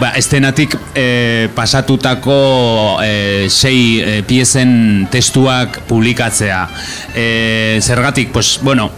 ba, 0.00 0.10
estenatik 0.18 0.74
e, 0.98 1.48
pasatutako 1.54 2.40
e, 3.04 3.46
sei 3.46 4.00
e, 4.02 4.16
piezen 4.26 5.06
testuak 5.12 5.84
publikatzea. 5.86 6.64
E, 7.14 7.78
zergatik, 7.78 8.34
pues, 8.34 8.56
bueno, 8.66 8.90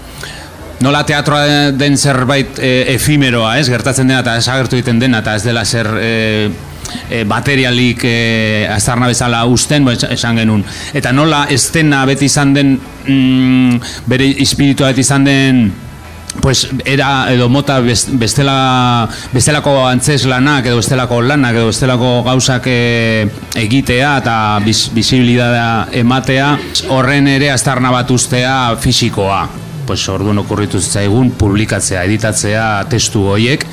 nola 0.80 1.04
teatroa 1.04 1.70
den 1.76 2.00
zerbait 2.00 2.64
e, 2.64 2.74
efimeroa, 2.96 3.58
ez, 3.60 3.68
gertatzen 3.68 4.08
dena 4.08 4.24
eta 4.24 4.40
esagertu 4.40 4.80
egiten 4.80 5.04
dena, 5.04 5.20
eta 5.20 5.36
ez 5.36 5.44
dela 5.44 5.68
zer... 5.68 5.96
E, 6.00 6.70
e, 7.10 7.24
materialik 7.24 8.04
e, 8.04 8.66
azarna 8.70 9.06
bezala 9.10 9.44
usten, 9.46 9.84
bo, 9.84 9.92
esan 9.92 10.36
genuen. 10.42 10.64
Eta 10.94 11.12
nola 11.12 11.46
estena 11.50 12.04
beti 12.08 12.26
izan 12.30 12.54
den, 12.54 12.76
mm, 13.06 13.80
bere 14.06 14.30
espiritua 14.42 14.92
beti 14.92 15.00
izan 15.06 15.24
den, 15.24 15.64
pues 16.40 16.68
era 16.84 17.26
edo 17.32 17.48
mota 17.52 17.78
best- 17.84 18.08
bestela 18.16 19.06
bestelako 19.34 19.86
antzes 19.86 20.24
lanak 20.24 20.64
edo 20.66 20.78
bestelako 20.78 21.20
lanak 21.20 21.58
edo 21.60 21.66
bestelako 21.68 22.22
gauzak 22.24 22.66
e, 22.72 23.28
egitea 23.60 24.14
eta 24.22 24.36
bis, 24.64 24.86
bisibilitatea 24.94 25.88
ematea 26.00 26.54
horren 26.88 27.28
ere 27.28 27.50
aztarna 27.52 27.90
bat 27.92 28.10
ustea 28.10 28.76
fisikoa 28.80 29.42
pues 29.86 30.08
orduan 30.08 30.38
okurritu 30.38 30.80
zitzaigun 30.80 31.32
publikatzea, 31.36 32.04
editatzea 32.08 32.66
testu 32.88 33.26
horiek 33.34 33.66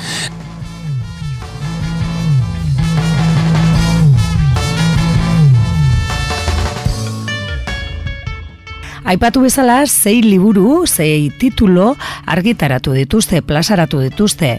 Aipatu 9.10 9.40
bezala, 9.42 9.88
sei 9.90 10.20
liburu, 10.22 10.86
sei 10.86 11.32
titulo 11.34 11.96
argitaratu 12.30 12.92
dituzte, 12.94 13.40
plazaratu 13.42 13.98
dituzte. 14.04 14.50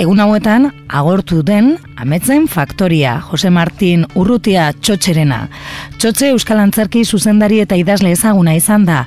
Egun 0.00 0.22
hauetan, 0.24 0.70
agortu 0.88 1.42
den 1.44 1.74
Ametzen 2.00 2.46
Faktoria, 2.48 3.18
Jose 3.20 3.50
Martin 3.52 4.06
Urrutia 4.16 4.70
Txotxerena. 4.72 5.50
Txotxe 5.98 6.30
Euskal 6.32 6.62
Antzerki 6.62 7.02
zuzendari 7.04 7.60
eta 7.60 7.76
idazle 7.76 8.14
ezaguna 8.16 8.54
izan 8.56 8.86
da 8.88 9.02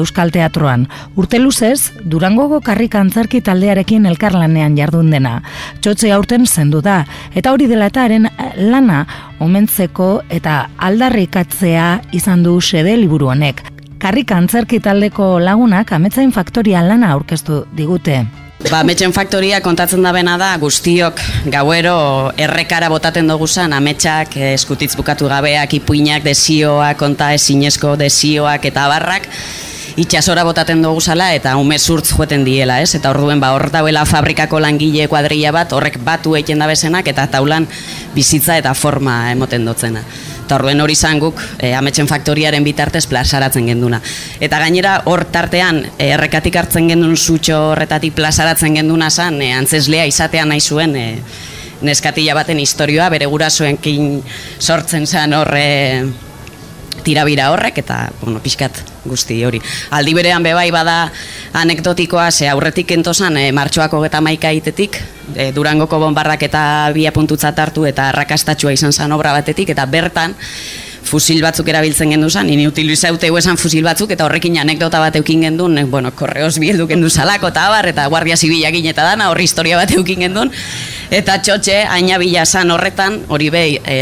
Euskal 0.00 0.32
Teatroan. 0.32 0.88
Urte 1.20 1.36
luzez, 1.42 1.92
Durangoko 2.00 2.62
karrik 2.64 2.96
antzerki 2.96 3.42
taldearekin 3.44 4.08
elkarlanean 4.08 4.80
jardun 4.80 5.12
dena. 5.12 5.42
Txotxe 5.84 6.08
aurten 6.16 6.48
zendu 6.48 6.80
da, 6.80 7.02
eta 7.36 7.52
hori 7.52 7.68
dela 7.68 7.92
eta 7.92 8.08
haren 8.08 8.30
lana 8.56 9.04
omentzeko 9.44 10.22
eta 10.32 10.70
aldarrikatzea 10.78 11.92
izan 12.16 12.48
du 12.48 12.56
xede 12.64 12.96
liburu 12.96 13.28
honek. 13.36 13.60
Karrik 14.02 14.32
antzerki 14.34 14.80
taldeko 14.82 15.36
lagunak 15.38 15.92
Ametzain 15.94 16.32
Faktoria 16.34 16.80
lana 16.82 17.12
aurkeztu 17.14 17.60
digute. 17.78 18.24
Ba, 18.66 18.80
metxen 18.86 19.12
faktoria 19.14 19.60
kontatzen 19.62 20.02
da 20.02 20.10
bena 20.14 20.36
da 20.38 20.52
guztiok 20.58 21.20
gauero 21.50 21.94
errekara 22.38 22.88
botaten 22.90 23.30
dugu 23.30 23.46
zan, 23.46 23.72
ametsak, 23.74 24.36
eh, 24.38 24.52
eskutitz 24.54 24.94
bukatu 24.98 25.26
gabeak, 25.30 25.74
ipuinak, 25.78 26.22
desioak, 26.26 26.98
konta 26.98 27.32
ezinezko 27.34 27.96
desioak 27.98 28.66
eta 28.70 28.86
barrak, 28.90 29.26
itxasora 29.96 30.44
botaten 30.46 30.82
dugu 30.82 31.00
zala 31.00 31.32
eta 31.34 31.56
ume 31.58 31.78
zurtz 31.78 32.12
joeten 32.14 32.46
diela, 32.46 32.80
ez? 32.82 32.94
Eta 32.98 33.10
orduen 33.10 33.42
ba, 33.42 33.52
hor 33.54 33.68
dauela 33.70 34.04
fabrikako 34.06 34.62
langile 34.62 35.08
kuadrilla 35.10 35.52
bat, 35.54 35.74
horrek 35.74 35.98
batu 36.02 36.34
egiten 36.38 36.62
da 36.62 36.70
bezenak 36.70 37.08
eta 37.08 37.26
taulan 37.30 37.68
bizitza 38.14 38.58
eta 38.58 38.74
forma 38.74 39.30
emoten 39.32 39.66
dotzena. 39.66 40.02
Eta 40.52 40.58
orduen 40.60 40.82
hori 40.84 40.92
izan 40.92 41.16
guk 41.16 41.38
e, 41.64 41.70
ametxen 41.72 42.04
faktoriaren 42.10 42.60
bitartez 42.60 43.06
plazaratzen 43.08 43.70
genduna. 43.70 44.02
Eta 44.36 44.58
gainera 44.60 44.98
hor 45.08 45.22
tartean 45.32 45.78
e, 45.94 46.10
errekatik 46.12 46.58
hartzen 46.60 46.90
gendun 46.92 47.14
zutxo 47.16 47.56
horretatik 47.70 48.12
plazaratzen 48.18 48.76
genduna 48.76 49.08
zan, 49.08 49.38
e, 49.40 49.48
antzeslea 49.56 50.04
izatea 50.10 50.44
nahi 50.44 50.60
zuen 50.60 50.92
e, 50.92 51.06
neskatila 51.88 52.36
baten 52.36 52.60
historioa, 52.60 53.08
bere 53.16 53.30
gurasoenkin 53.32 54.18
sortzen 54.60 55.08
zen 55.08 55.32
horre 55.38 55.64
tirabira 57.04 57.50
horrek 57.52 57.78
eta 57.82 58.10
bueno, 58.20 58.40
pixkat 58.42 58.82
guzti 59.04 59.40
hori. 59.44 59.60
Aldi 59.90 60.14
berean 60.14 60.42
bebai 60.42 60.70
bada 60.74 61.10
anekdotikoa, 61.58 62.30
ze 62.30 62.48
aurretik 62.48 62.94
entozan 62.94 63.36
e, 63.36 63.50
martxoako 63.52 64.02
geta 64.04 64.20
maika 64.20 64.52
itetik, 64.54 65.00
e, 65.34 65.50
Durangoko 65.52 65.98
bonbarrak 65.98 66.46
eta 66.48 66.62
bia 66.94 67.12
puntutzat 67.12 67.58
hartu 67.58 67.86
eta 67.88 68.08
arrakastatxua 68.12 68.72
izan 68.72 68.92
zen 68.92 69.12
obra 69.12 69.34
batetik, 69.34 69.74
eta 69.74 69.86
bertan 69.86 70.36
fusil 71.02 71.42
batzuk 71.42 71.68
erabiltzen 71.68 72.14
gendu 72.14 72.30
zen, 72.30 72.48
ini 72.54 72.66
utilizaute 72.70 73.28
esan 73.38 73.58
fusil 73.58 73.84
batzuk, 73.84 74.12
eta 74.14 74.24
horrekin 74.24 74.58
anekdota 74.62 75.00
bat 75.02 75.16
eukin 75.18 75.42
gendun, 75.48 75.78
e, 75.78 75.84
bueno, 75.84 76.12
korreos 76.14 76.58
bieldu 76.62 76.86
gendu 76.88 77.10
salako 77.10 77.50
eta 77.52 77.66
abar, 77.66 77.88
eta 77.90 78.06
guardia 78.06 78.36
zibilakin 78.36 78.86
eta 78.86 79.02
dana, 79.10 79.30
horri 79.30 79.44
historia 79.44 79.76
bat 79.76 79.90
eukin 79.90 80.28
gendun, 80.28 80.52
eta 81.10 81.40
txotxe, 81.42 81.82
aina 81.90 82.18
bila 82.22 82.46
zan 82.46 82.70
horretan, 82.70 83.24
hori 83.28 83.50
behi, 83.50 83.80
e, 83.84 83.98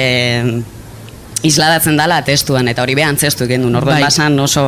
isladatzen 1.46 1.96
dala 1.96 2.20
testuan, 2.24 2.68
eta 2.68 2.82
hori 2.84 2.94
behan 2.98 3.16
zestu 3.16 3.48
gendu, 3.48 3.70
orduan 3.72 3.96
Bai. 3.98 4.04
basan 4.08 4.38
oso... 4.40 4.64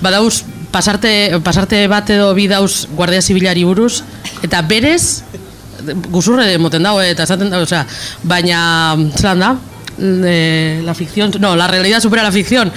Badauz 0.00 0.44
pasarte, 0.72 1.38
pasarte 1.44 1.86
bat 1.88 2.10
edo 2.12 2.32
bi 2.36 2.46
dauz 2.50 2.86
Guardia 2.96 3.22
Zibilari 3.22 3.64
buruz, 3.64 4.02
eta 4.44 4.60
berez, 4.62 5.24
guzurre 6.12 6.58
moten 6.60 6.84
dago, 6.84 7.00
eta 7.00 7.24
esaten 7.24 7.52
dago, 7.52 7.64
osea, 7.64 7.84
baina, 8.24 8.60
zelan 9.16 9.44
da, 9.44 9.52
e, 9.98 10.82
la 10.84 10.94
ficción, 10.94 11.32
no, 11.40 11.54
la 11.56 11.68
realidad 11.68 12.00
supera 12.00 12.22
la 12.22 12.32
ficción, 12.32 12.72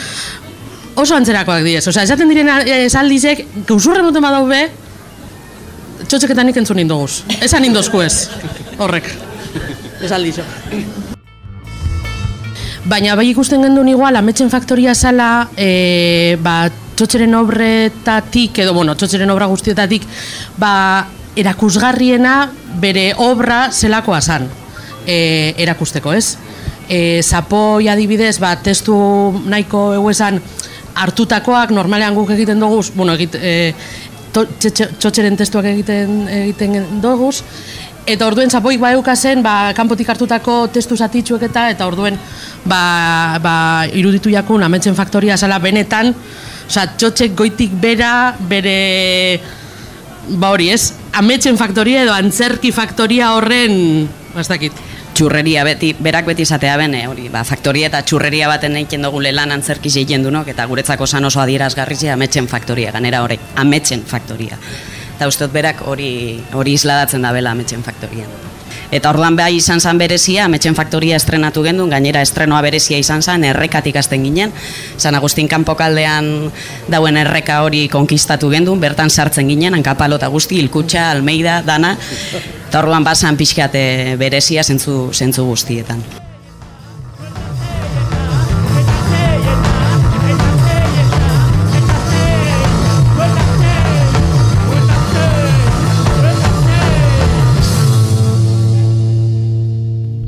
oso 0.96 1.16
antzerakoak 1.16 1.64
diez, 1.64 1.86
osea, 1.88 2.06
esaten 2.08 2.32
diren 2.32 2.52
eh, 2.62 2.86
esaldizek, 2.86 3.46
guzurre 3.68 4.04
moten 4.06 4.24
badau 4.24 4.46
be, 4.48 4.64
txotxeketan 6.08 6.50
nik 6.50 6.64
entzun 6.64 6.80
indoguz, 6.86 7.24
esan 7.42 7.68
indozku 7.68 8.04
ez, 8.06 8.30
horrek, 8.80 9.12
esaldizo. 10.08 10.48
Baina 12.90 13.14
bai 13.14 13.28
ikusten 13.30 13.62
gendun 13.62 13.90
igual, 13.92 14.18
ametxen 14.18 14.50
faktoria 14.50 14.96
zala, 14.98 15.50
e, 15.54 16.38
ba, 16.42 16.72
txotxeren 16.98 17.36
obretatik, 17.38 18.58
edo, 18.64 18.74
bueno, 18.74 18.96
txotxeren 18.98 19.30
obra 19.30 19.46
guztietatik, 19.52 20.08
ba, 20.58 20.72
erakusgarriena 21.38 22.34
bere 22.82 23.12
obra 23.22 23.68
zelakoa 23.70 24.22
zan, 24.22 24.48
e, 25.06 25.54
erakusteko, 25.62 26.16
ez? 26.18 26.40
E, 26.90 27.22
zapoi 27.22 27.92
adibidez, 27.94 28.40
ba, 28.42 28.56
testu 28.58 28.98
nahiko 29.46 29.92
eguesan 30.00 30.42
hartutakoak, 30.98 31.76
normalean 31.78 32.18
guk 32.18 32.34
egiten 32.34 32.64
dugu, 32.64 32.82
bueno, 32.98 33.14
egit, 33.20 33.38
e, 33.38 33.76
txotxeren 34.34 35.38
testuak 35.38 35.70
egiten 35.76 36.24
egiten 36.42 37.02
dugu, 37.04 37.30
Eta 38.10 38.26
orduen 38.26 38.49
zapoik 38.49 38.80
ba 38.80 39.16
zen, 39.16 39.43
ba, 39.43 39.74
kanpotik 39.78 40.10
hartutako 40.10 40.68
testu 40.74 40.97
zatitxuek 40.97 41.43
eta, 41.43 41.70
eta 41.70 41.86
orduen 41.86 42.18
ba, 42.66 43.38
ba, 43.41 43.86
iruditu 43.93 44.30
jakun 44.30 44.64
ametsen 44.64 44.95
faktoria 44.95 45.38
zala 45.38 45.60
benetan, 45.60 46.16
Osa, 46.70 46.84
txotxek 47.01 47.34
goitik 47.34 47.72
bera, 47.82 48.36
bere, 48.45 49.39
ba 50.38 50.51
hori 50.53 50.68
ez, 50.70 50.91
ametsen 51.18 51.57
faktoria 51.57 52.03
edo 52.05 52.14
antzerki 52.14 52.70
faktoria 52.72 53.32
horren, 53.34 54.05
ba, 54.36 54.43
ez 54.43 54.49
dakit. 54.51 54.86
txurreria 55.20 55.66
beti, 55.68 55.89
berak 55.99 56.30
beti 56.30 56.45
izatea 56.45 56.78
bene, 56.80 57.01
hori, 57.10 57.26
ba, 57.34 57.41
faktoria 57.43 57.89
eta 57.89 58.03
txurreria 58.05 58.47
baten 58.47 58.78
egiten 58.80 59.01
dugu 59.03 59.20
lan 59.20 59.51
antzerkiz 59.51 59.95
egiten 59.97 60.24
dunok, 60.24 60.47
eta 60.53 60.66
guretzako 60.70 61.07
san 61.07 61.26
oso 61.26 61.41
adierazgarrizia 61.41 62.14
ametxen 62.14 62.47
faktoria, 62.47 62.93
ganera 62.95 63.24
hori, 63.26 63.39
ametxen 63.57 64.05
faktoria. 64.07 64.55
Eta 65.20 65.28
uste 65.28 65.50
berak 65.52 65.82
hori, 65.84 66.40
hori 66.56 66.78
isladatzen 66.80 67.26
da 67.28 67.34
bela 67.36 67.52
ametxen 67.52 67.82
faktorian. 67.84 68.30
Eta 68.90 69.10
orduan 69.12 69.36
bai 69.36 69.52
izan 69.58 69.82
zan 69.84 70.00
berezia, 70.00 70.46
ametxen 70.48 70.78
faktoria 70.78 71.18
estrenatu 71.20 71.62
gendun, 71.66 71.92
gainera 71.92 72.22
estrenoa 72.26 72.62
berezia 72.64 72.98
izan 72.98 73.20
zan, 73.22 73.44
errekatik 73.44 74.00
hasten 74.00 74.24
ginen, 74.24 74.54
San 74.98 75.18
Agustin 75.20 75.50
kanpokaldean 75.52 76.32
dauen 76.88 77.20
erreka 77.22 77.60
hori 77.66 77.84
konkistatu 77.92 78.50
gendun, 78.50 78.80
bertan 78.80 79.12
sartzen 79.12 79.52
ginen, 79.52 79.76
hankapalo 79.78 80.18
eta 80.18 80.32
guzti, 80.32 80.58
ilkutxa, 80.64 81.10
almeida, 81.12 81.60
dana, 81.68 81.98
eta 82.40 82.82
orduan 82.82 83.04
basan 83.04 83.38
pixkate 83.38 84.16
berezia 84.18 84.64
zentzu, 84.64 85.12
zentzu 85.14 85.46
guztietan. 85.52 86.19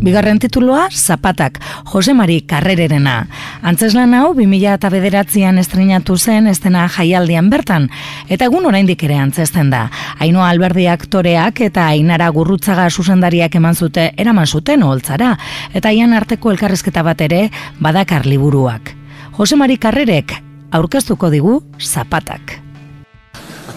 Bigarren 0.01 0.39
tituloa, 0.41 0.87
Zapatak, 0.89 1.59
Jose 1.85 2.13
Mari 2.17 2.39
Karrererena. 2.41 3.27
Antzeslan 3.61 4.15
hau, 4.17 4.31
2000 4.33 4.73
eta 4.73 4.89
bederatzean 4.89 5.61
estrenatu 5.61 6.17
zen 6.17 6.47
estena 6.49 6.87
jaialdian 6.89 7.51
bertan, 7.53 7.85
eta 8.27 8.47
egun 8.49 8.65
oraindik 8.65 9.03
ere 9.05 9.19
antzesten 9.21 9.69
da. 9.69 9.83
Ainoa 10.17 10.47
Alberdi 10.49 10.87
aktoreak 10.89 11.61
eta 11.67 11.85
Ainara 11.93 12.31
Gurrutzaga 12.33 12.87
zuzendariak 12.89 13.55
eman 13.61 13.77
zute 13.77 14.07
eraman 14.17 14.47
zuten 14.47 14.81
oholtzara, 14.81 15.35
eta 15.73 15.91
ian 15.93 16.17
arteko 16.17 16.49
elkarrezketa 16.49 17.03
bat 17.05 17.21
ere 17.21 17.43
badakar 17.79 18.25
liburuak. 18.25 18.95
Jose 19.37 19.55
Mari 19.55 19.77
Karrerek 19.77 20.33
aurkeztuko 20.71 21.29
digu 21.29 21.61
Zapatak. 21.79 22.57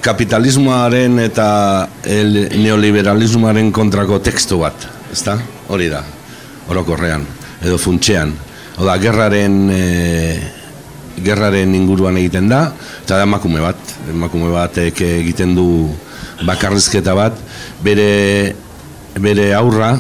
kapitalismoaren 0.05 1.18
eta 1.18 1.89
el 2.05 2.35
neoliberalismoaren 2.61 3.70
kontrako 3.72 4.18
tekstu 4.20 4.59
bat, 4.61 4.87
ezta? 5.12 5.39
Hori 5.69 5.89
da, 5.89 6.03
orokorrean, 6.69 7.25
edo 7.65 7.79
funtsean. 7.81 8.35
Oda, 8.77 8.97
gerraren, 9.01 9.55
e, 9.73 9.83
gerraren 11.25 11.75
inguruan 11.77 12.19
egiten 12.21 12.51
da, 12.51 12.67
eta 13.05 13.21
da 13.21 13.29
emakume 13.29 13.62
bat, 13.62 13.95
emakume 14.11 14.51
batek 14.53 15.01
egiten 15.07 15.55
du 15.57 15.69
bakarrizketa 16.45 17.15
bat, 17.17 17.39
bere, 17.85 18.55
bere 19.23 19.53
aurra 19.55 19.95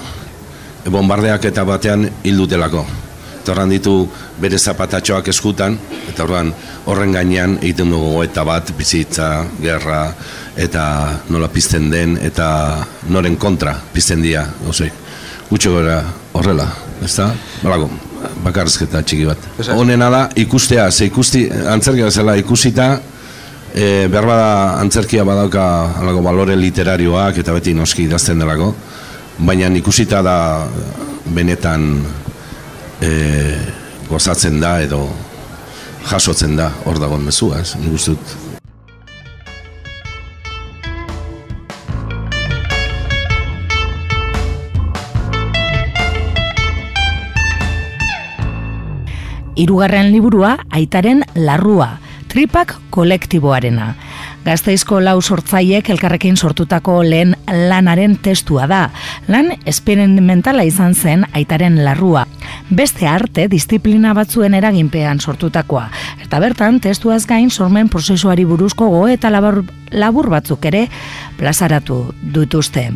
bombardeak 0.90 1.46
eta 1.48 1.64
batean 1.64 2.08
hildutelako. 2.24 2.84
Eta 3.44 3.66
ditu 3.68 4.08
bere 4.40 4.56
zapatatxoak 4.58 5.28
eskutan, 5.28 5.76
eta 6.08 6.24
orduan 6.24 6.52
horren 6.88 7.12
gainean 7.12 7.58
egiten 7.60 7.92
dugu 7.92 8.22
eta 8.24 8.44
bat, 8.44 8.72
bizitza, 8.76 9.44
gerra, 9.60 10.08
eta 10.56 10.84
nola 11.28 11.48
pizten 11.52 11.90
den, 11.92 12.16
eta 12.16 12.84
noren 13.08 13.36
kontra 13.36 13.76
pizten 13.92 14.24
dira, 14.24 14.46
ozoi. 14.68 15.03
Gutxo 15.50 15.74
gara 15.76 16.00
horrela, 16.32 16.66
ez 17.04 17.12
da? 17.16 17.28
Balako, 17.62 17.88
bakarrizketa 18.44 19.02
txiki 19.02 19.26
bat. 19.28 19.48
Honena 19.74 20.08
da, 20.10 20.22
ikustea, 20.40 20.90
ze 20.90 21.08
ikusti, 21.10 21.44
antzerkia 21.70 22.10
zela 22.10 22.36
ikusita, 22.40 22.88
e, 23.74 24.06
behar 24.08 24.26
bada 24.28 24.48
antzerkia 24.80 25.24
badauka 25.26 25.66
alako 26.00 26.22
balore 26.24 26.56
literarioak 26.56 27.42
eta 27.42 27.54
beti 27.56 27.74
noski 27.74 28.06
idazten 28.08 28.40
delako, 28.40 28.72
baina 29.38 29.68
ikusita 29.76 30.22
da 30.22 30.36
benetan 31.26 31.88
e, 33.02 33.10
gozatzen 34.08 34.60
da 34.60 34.78
edo 34.84 35.04
jasotzen 36.08 36.56
da 36.56 36.70
hor 36.84 37.00
dagoen 37.00 37.24
mezua, 37.24 37.60
ez? 37.60 37.74
Nik 37.80 37.96
uste 37.96 38.14
dut 38.14 38.43
Hirugarren 49.54 50.10
liburua 50.10 50.56
aitaren 50.74 51.22
larrua, 51.38 52.00
tripak 52.26 52.72
kolektiboarena. 52.90 53.92
Gazteizko 54.44 54.98
lau 55.00 55.20
sortzaiek 55.22 55.86
elkarrekin 55.94 56.36
sortutako 56.36 56.96
lehen 57.06 57.36
lanaren 57.70 58.16
testua 58.18 58.66
da. 58.66 58.80
Lan 59.30 59.52
esperimentala 59.64 60.66
izan 60.66 60.98
zen 60.98 61.24
aitaren 61.32 61.78
larrua. 61.86 62.26
Beste 62.74 63.06
arte 63.06 63.46
disiplina 63.48 64.12
batzuen 64.18 64.58
eraginpean 64.58 65.22
sortutakoa. 65.22 65.86
Eta 66.26 66.42
bertan, 66.42 66.82
testuaz 66.82 67.22
gain 67.30 67.50
sormen 67.50 67.88
prozesuari 67.88 68.44
buruzko 68.44 68.90
go 68.90 69.06
eta 69.08 69.30
labur, 69.30 69.62
labur 69.94 70.32
batzuk 70.34 70.66
ere 70.66 70.88
plazaratu 71.38 72.08
dituzte. 72.34 72.90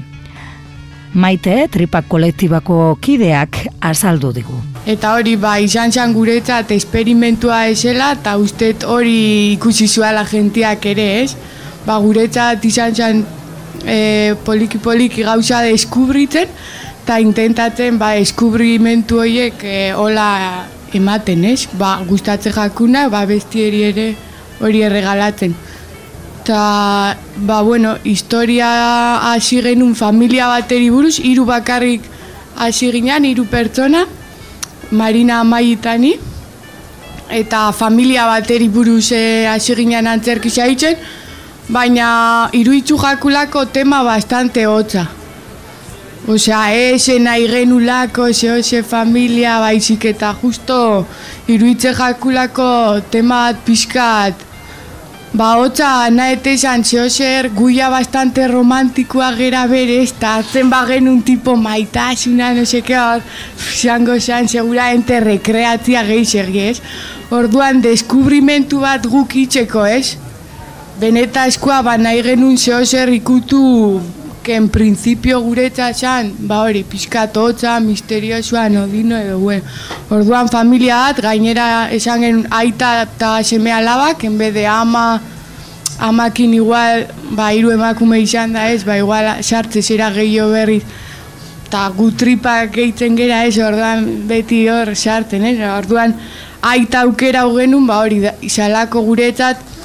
Maite, 1.14 1.68
tripak 1.72 2.04
kolektibako 2.08 2.98
kideak 3.00 3.62
azaldu 3.80 4.32
digu. 4.36 4.58
Eta 4.88 5.14
hori 5.16 5.36
ba 5.40 5.54
izan 5.60 5.92
zen 5.92 6.12
guretzat 6.12 6.70
esperimentua 6.76 7.62
esela 7.72 8.10
eta 8.16 8.36
ustet 8.36 8.84
hori 8.84 9.54
ikusi 9.54 9.88
zuela 9.88 10.24
jentiak 10.28 10.84
ere 10.86 11.06
ez. 11.22 11.34
Ba 11.86 11.96
guretzat 12.04 12.64
izan 12.68 12.94
zen 12.94 13.24
e, 13.84 14.34
poliki 14.44 14.78
poliki 14.78 15.24
gauza 15.24 15.62
deskubritzen 15.64 16.52
eta 17.04 17.18
intentatzen 17.24 17.98
ba 17.98 18.14
eskubrimentu 18.20 19.22
horiek 19.24 19.64
e, 19.64 19.78
hola 19.96 20.28
ematen 20.92 21.44
ez. 21.48 21.66
Ba 21.72 21.98
gustatzen 22.08 22.52
jakuna 22.52 23.08
ba 23.08 23.24
bestieri 23.26 23.82
ere 23.88 24.08
hori 24.60 24.84
erregalatzen. 24.84 25.56
Eta, 26.48 27.14
ba, 27.44 27.60
bueno, 27.60 27.98
historia 28.04 29.32
hasi 29.32 29.60
genuen 29.60 29.92
familia 29.94 30.46
bateri 30.48 30.86
buruz, 30.88 31.18
hiru 31.20 31.44
bakarrik 31.44 32.00
hasi 32.56 32.88
ginen, 32.90 33.26
hiru 33.28 33.44
pertsona, 33.44 34.06
Marina 34.90 35.40
Amaitani, 35.40 36.14
eta 37.28 37.66
familia 37.76 38.24
bateri 38.24 38.70
buruz 38.72 39.12
eh, 39.12 39.44
hasi 39.44 39.76
ginen 39.76 40.08
antzerki 40.08 40.48
zaitzen, 40.48 40.96
baina 41.68 42.48
iruitzu 42.56 42.96
jakulako 42.96 43.66
tema 43.66 44.00
bastante 44.02 44.64
hotza. 44.64 45.04
Osea, 46.26 46.64
ese 46.72 47.20
nahi 47.20 47.44
genulako, 47.52 48.32
ese 48.32 48.54
ose 48.56 48.82
familia, 48.82 49.60
baizik 49.60 50.08
eta 50.16 50.32
justo 50.40 51.04
iruitze 51.46 51.92
jakulako 51.92 53.02
tema 53.12 53.50
bat 53.50 53.66
pixkat 53.68 54.47
Ba, 55.32 55.54
hotza, 55.60 56.08
naete 56.10 56.54
esan 56.56 56.84
zehozer, 56.84 57.50
guia 57.54 57.90
bastante 57.92 58.46
romantikoa 58.48 59.32
gera 59.36 59.66
bere, 59.68 59.98
eta 60.02 60.36
hartzen 60.38 60.70
bagen 60.70 61.08
un 61.08 61.20
tipo 61.22 61.56
maitasuna, 61.56 62.54
no 62.56 62.64
seke 62.64 62.96
hor, 62.96 63.20
zango 63.56 64.16
zan, 64.20 64.48
seguramente 64.48 65.20
rekreatzia 65.20 66.02
gehi 66.08 66.62
ez? 66.64 66.80
Orduan, 67.30 67.82
deskubrimentu 67.82 68.80
bat 68.80 69.04
guk 69.06 69.36
itxeko, 69.36 69.84
ez? 69.84 70.16
benetazkoa 70.98 71.82
ba 71.86 71.96
nahi 71.98 72.22
genuen 72.26 72.56
zeo 72.58 72.82
zer 72.84 73.10
ikutu 73.14 74.00
en 74.56 74.68
principio 74.68 75.40
guretza 75.40 75.92
zan, 75.94 76.32
ba 76.38 76.62
hori, 76.62 76.82
pixkat 76.84 77.36
hotza, 77.36 77.78
misteriosoa, 77.80 78.68
nodino 78.68 79.16
edo, 79.16 79.38
bueno. 79.38 79.62
Orduan 80.10 80.48
familia 80.48 80.96
bat, 80.96 81.20
gainera 81.22 81.88
esan 81.94 82.22
genuen 82.24 82.46
aita 82.50 83.02
eta 83.02 83.42
seme 83.44 83.72
alabak, 83.72 84.24
en 84.24 84.38
vez 84.38 84.52
de 84.54 84.66
ama, 84.66 85.20
amakin 85.98 86.54
igual, 86.54 87.06
ba 87.30 87.52
hiru 87.52 87.70
emakume 87.70 88.20
izan 88.20 88.52
da 88.52 88.68
ez, 88.70 88.84
ba 88.84 88.98
igual 88.98 89.42
sartze 89.42 89.82
zera 89.82 90.10
gehiago 90.10 90.52
berriz, 90.52 90.82
eta 91.66 91.88
gu 91.96 92.10
tripak 92.10 92.72
gehitzen 92.74 93.16
gera 93.16 93.44
ez, 93.46 93.56
orduan 93.58 94.06
beti 94.28 94.66
hor 94.68 94.94
sartzen, 94.96 95.44
ez? 95.44 95.58
Orduan 95.78 96.14
aita 96.62 97.06
aukera 97.06 97.46
hau 97.46 97.56
genuen, 97.56 97.86
ba 97.86 98.02
hori, 98.04 98.22
izalako 98.42 99.02
guretzat, 99.08 99.77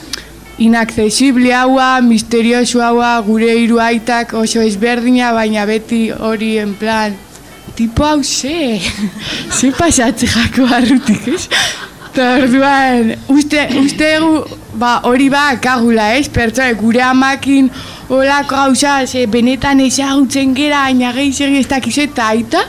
inaccesible 0.57 1.53
haua, 1.53 2.01
misterioso 2.01 2.81
haua, 2.81 3.19
gure 3.25 3.53
hiru 3.57 3.79
aitak 3.81 4.33
oso 4.37 4.61
ezberdina, 4.61 5.31
baina 5.33 5.65
beti 5.65 6.09
hori 6.11 6.57
en 6.61 6.73
plan, 6.77 7.15
tipo 7.75 8.05
hau 8.05 8.23
ze, 8.23 8.79
ze 9.57 9.71
pasatze 9.71 10.27
jako 10.27 10.67
barrutik, 10.69 11.27
ez? 11.27 11.47
Eta 12.13 12.27
orduan, 12.43 13.15
uste, 13.33 13.63
uste 13.81 14.11
egu, 14.19 14.43
ba, 14.77 14.99
hori 15.09 15.31
ba, 15.33 15.47
kagula, 15.61 16.11
ez? 16.19 16.27
Pertsona, 16.29 16.75
gure 16.77 17.01
amakin, 17.01 17.71
olako 18.13 18.55
gauza, 18.55 18.99
ze 19.07 19.25
benetan 19.25 19.81
ezagutzen 19.81 20.53
gera, 20.53 20.83
aina 20.91 21.11
gehi 21.15 21.33
zer 21.33 21.55
ez 21.57 21.65
dakiz 21.67 21.97
eta 22.05 22.29
aita, 22.35 22.61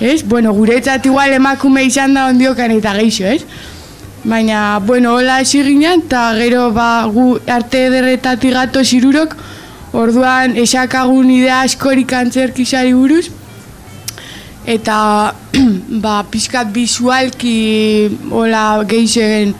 ez? 0.00 0.22
Bueno, 0.24 0.54
guretzat 0.56 1.04
igual 1.04 1.36
emakume 1.36 1.84
izan 1.84 2.16
da 2.16 2.30
ondiokan 2.32 2.72
eta 2.78 2.96
geixo, 2.96 3.28
ez? 3.28 3.44
Baina, 4.22 4.78
bueno, 4.84 5.14
hola 5.14 5.38
hasi 5.38 5.62
ginen, 5.64 6.02
eta 6.04 6.34
gero 6.36 6.70
ba, 6.76 7.06
gu 7.08 7.38
arte 7.48 7.86
ederretatik 7.86 8.52
gato 8.52 8.82
zirurok, 8.84 9.36
orduan 9.96 10.58
esakagun 10.60 11.30
idea 11.32 11.62
askorik 11.64 12.12
antzerkisari 12.12 12.92
buruz, 12.92 13.30
eta 14.68 15.32
ba, 16.04 16.20
pixkat 16.28 16.68
bizualki 16.74 18.18
hola 18.30 18.84
geixen 18.84 19.54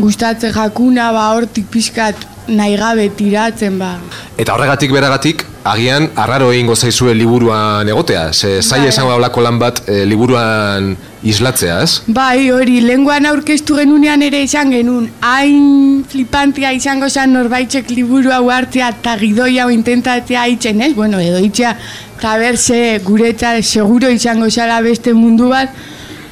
gustatzen 0.00 0.56
jakuna, 0.56 1.12
ba, 1.12 1.28
hortik 1.36 1.68
pixkat 1.68 2.24
nahi 2.48 2.80
gabe 2.80 3.10
tiratzen, 3.14 3.76
ba. 3.78 3.98
Eta 4.40 4.56
horregatik 4.56 4.96
beragatik, 4.96 5.44
agian 5.64 6.08
arraro 6.16 6.50
egingo 6.54 6.74
zaizue 6.74 7.14
liburuan 7.14 7.88
egotea. 7.88 8.30
Ze 8.32 8.62
zai 8.62 8.80
Bai. 8.80 8.88
esango 8.88 9.12
hablako 9.12 9.44
lan 9.44 9.58
bat 9.60 9.82
e, 9.86 10.04
liburuan 10.06 10.96
islatzea, 11.22 11.82
ez? 11.84 12.00
Bai, 12.06 12.50
hori, 12.50 12.80
lenguan 12.80 13.26
aurkeztu 13.28 13.76
genunean 13.76 14.22
ere 14.24 14.40
izan 14.46 14.72
genuen, 14.72 15.10
hain 15.20 16.04
flipantia 16.08 16.72
izango 16.72 17.10
zen 17.10 17.34
norbaitzek 17.36 17.90
liburu 17.92 18.32
hau 18.32 18.48
hartzea 18.50 18.88
eta 18.96 19.16
gidoia 19.20 19.66
hau 19.66 19.74
intentatzea 19.74 20.46
hitzen, 20.48 20.80
ez? 20.80 20.94
Bueno, 20.96 21.20
edo 21.20 21.42
hitzea, 21.44 21.74
eta 22.16 22.36
berze 22.40 22.80
guretza 23.04 23.52
seguro 23.62 24.08
izango 24.10 24.50
zala 24.50 24.80
beste 24.80 25.12
mundu 25.14 25.50
bat, 25.52 25.76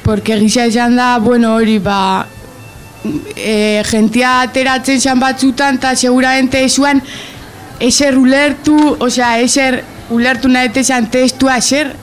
porque 0.03 0.39
gisa 0.41 0.65
izan 0.65 0.97
da, 0.97 1.17
bueno, 1.21 1.53
hori, 1.59 1.77
ba, 1.77 2.25
e, 3.35 3.83
jentia 3.85 4.39
ateratzen 4.41 4.99
zan 4.99 5.21
batzutan, 5.21 5.77
eta 5.77 5.95
seguramente 5.95 6.63
esuan 6.65 7.03
eser 7.79 8.17
ulertu, 8.17 8.75
osea, 8.99 9.37
eser 9.39 9.83
ulertu 10.09 10.49
nahi 10.49 10.71
esan 10.81 11.11
testua, 11.13 11.57
eser 11.61 11.93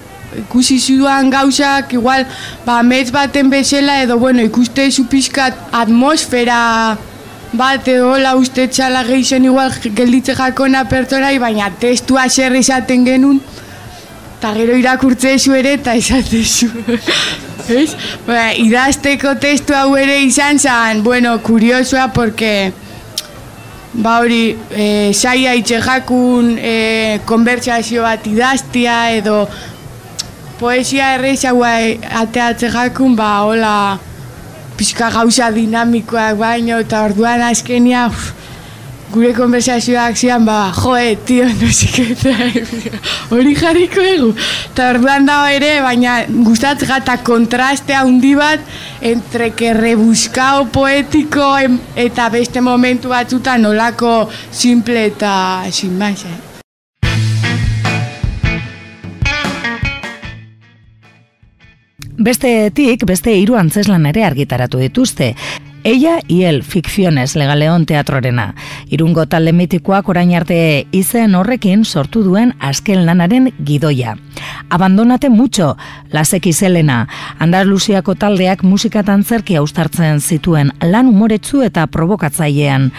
ikusi 0.45 0.78
zuan 0.78 1.30
gauzak, 1.30 1.93
igual, 1.97 2.26
ba, 2.66 2.82
metz 2.82 3.11
baten 3.12 3.51
bezala, 3.51 4.03
edo, 4.05 4.18
bueno, 4.18 4.43
ikuste 4.45 4.91
zu 4.91 5.07
pixkat 5.11 5.57
atmosfera 5.72 6.97
bat, 7.57 7.89
edo, 7.89 8.12
hola, 8.12 8.37
uste 8.37 8.68
txala 8.68 9.05
gehizen 9.07 9.47
igual 9.49 9.72
gelditze 9.97 10.37
jakona 10.37 10.84
pertsonai, 10.91 11.39
baina 11.43 11.70
testua 11.80 12.28
zer 12.28 12.57
esaten 12.59 13.07
genuen, 13.07 13.41
eta 14.37 14.53
gero 14.57 14.76
irakurtze 14.76 15.39
zu 15.39 15.55
ere, 15.57 15.76
eta 15.80 15.97
esate 15.97 16.45
zu. 16.45 16.70
Ez? 17.66 17.97
Ba, 18.26 18.53
idazteko 18.55 19.32
testu 19.43 19.74
hau 19.74 19.97
ere 19.99 20.20
izan 20.22 20.61
zen, 20.61 21.03
bueno, 21.03 21.32
kuriosoa, 21.43 22.12
porque 22.14 22.72
ba 23.97 24.18
hori, 24.20 24.57
e, 24.70 25.12
saia 25.14 25.55
itxe 25.57 25.80
jakun, 25.82 26.55
e, 26.61 27.18
konbertsazio 27.26 28.05
bat 28.05 28.26
idaztia, 28.28 28.99
edo 29.16 29.47
poesia 30.61 31.15
errezagoa 31.17 31.75
ateatze 32.23 32.71
jakun, 32.73 33.17
ba 33.17 33.43
hola, 33.45 33.99
pixka 34.77 35.11
gauza 35.11 35.51
dinamikoak 35.53 36.39
baino, 36.41 36.81
eta 36.85 37.05
orduan 37.09 37.45
azkenia, 37.47 38.07
uf, 38.09 38.33
gure 39.13 39.33
konversazioak 39.37 40.17
zian, 40.19 40.45
ba, 40.47 40.73
joe, 40.77 41.15
tio, 41.29 41.47
no 41.61 41.69
eta 41.71 42.35
hori 43.35 43.55
jarriko 43.57 44.05
egu. 44.05 44.33
Eta 44.73 44.91
orduan 44.95 45.29
dago 45.29 45.47
ere, 45.57 45.77
baina 45.85 46.19
gustatzen 46.49 46.91
gata 46.91 47.19
kontraste 47.27 47.97
handi 47.97 48.35
bat, 48.39 48.65
entre 49.01 49.53
que 49.57 49.73
rebuscao 49.77 50.67
poetiko 50.73 51.53
eta 51.97 52.29
beste 52.35 52.65
momentu 52.65 53.13
batzutan 53.15 53.65
nolako 53.69 54.19
simple 54.51 55.09
eta 55.13 55.37
sin 55.71 55.97
más, 55.99 56.25
eh? 56.25 56.56
Bestetik, 62.19 63.03
beste 63.05 63.35
hiru 63.37 63.59
antzeslan 63.61 64.07
ere 64.09 64.23
argitaratu 64.25 64.79
dituzte. 64.81 65.35
Ella 65.85 66.19
y 66.27 66.45
el 66.45 66.62
Ficciones 66.62 67.37
Legaleon 67.37 67.85
teatrorena. 67.85 68.55
Irungo 68.89 69.27
talde 69.27 69.53
mitikoak 69.53 70.09
orain 70.09 70.33
arte 70.35 70.87
izen 70.97 71.35
horrekin 71.37 71.85
sortu 71.85 72.23
duen 72.25 72.55
azken 72.59 73.05
lanaren 73.07 73.53
gidoia. 73.64 74.17
Abandonate 74.71 75.29
mucho, 75.29 75.77
lasek 76.11 76.47
izelena. 76.47 77.07
Andaluziako 77.39 78.17
taldeak 78.17 78.64
musikatan 78.64 79.23
zerki 79.23 79.61
austartzen 79.61 80.21
zituen 80.21 80.73
lan 80.83 81.12
umoretsu 81.12 81.62
eta 81.69 81.87
provokatzailean 81.87 82.91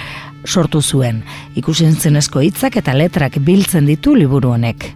sortu 0.45 0.81
zuen. 0.81 1.23
Ikusentzunezko 1.55 2.45
hitzak 2.45 2.77
eta 2.77 2.93
letrak 2.93 3.41
biltzen 3.41 3.89
ditu 3.89 4.15
liburu 4.15 4.53
honek. 4.53 4.93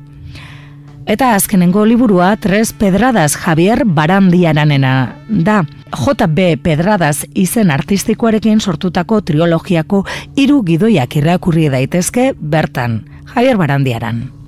Eta 1.05 1.33
azkenengo 1.35 1.85
liburua 1.85 2.35
Tres 2.37 2.73
Pedradas 2.73 3.35
Javier 3.35 3.85
Barandiaranena 3.85 5.15
da. 5.27 5.63
JB 5.91 6.61
Pedradas 6.63 7.25
izen 7.35 7.71
artistikoarekin 7.71 8.61
sortutako 8.61 9.19
triologiako 9.21 10.05
hiru 10.39 10.61
gidoiak 10.63 11.17
irakurri 11.19 11.67
daitezke 11.73 12.31
bertan. 12.39 13.01
Javier 13.33 13.57
Barandiaran. 13.57 14.40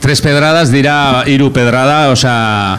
Tres 0.00 0.20
pedradas 0.20 0.70
dira 0.72 1.24
hiru 1.26 1.50
pedrada, 1.52 2.10
osea, 2.12 2.78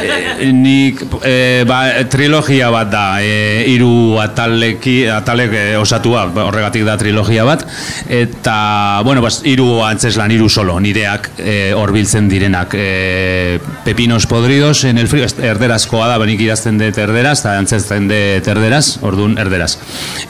eh, 0.00 0.50
nik 0.52 1.00
eh, 1.24 1.64
ba, 1.68 1.80
trilogia 2.10 2.70
bat 2.70 2.90
da, 2.90 3.04
eh, 3.22 3.64
hiru 3.68 4.18
ataleki, 4.22 5.06
atalek 5.10 5.52
eh, 5.54 5.76
osatua, 5.78 6.24
horregatik 6.44 6.84
da 6.86 6.96
trilogia 6.98 7.44
bat, 7.44 7.64
eta, 8.08 9.00
bueno, 9.04 9.22
bas, 9.22 9.40
hiru 9.44 9.82
antzeslan, 9.84 10.30
hiru 10.34 10.48
solo, 10.50 10.78
nireak 10.80 11.30
eh, 11.38 11.72
hor 11.76 11.92
biltzen 11.94 12.28
direnak. 12.30 12.74
Eh, 12.78 13.58
Pepinos 13.84 14.26
podridos 14.26 14.84
en 14.84 14.98
el 14.98 15.08
frío, 15.08 15.26
erderazkoa 15.26 16.06
da, 16.08 16.18
benik 16.22 16.40
idazten 16.40 16.78
dut 16.78 16.98
erderaz, 16.98 17.40
eta 17.42 17.56
antzesten 17.58 18.08
dut 18.10 18.48
erderaz, 18.54 18.98
orduan 19.02 19.36
erderaz. 19.38 19.76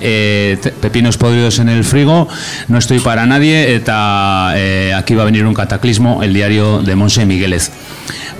Eh, 0.00 0.56
te- 0.62 0.72
Pepinos 0.72 1.16
podridos 1.18 1.58
en 1.58 1.68
el 1.68 1.84
frigo, 1.84 2.28
no 2.68 2.78
estoy 2.78 2.98
para 3.00 3.26
nadie, 3.26 3.74
eta 3.74 4.52
eh, 4.56 4.92
aquí 4.96 5.14
va 5.14 5.24
venir 5.24 5.46
un 5.46 5.54
cataclismo, 5.72 6.22
el 6.22 6.34
diario 6.34 6.82
de 6.82 6.94
Monse 6.96 7.24
Miguelez. 7.24 7.70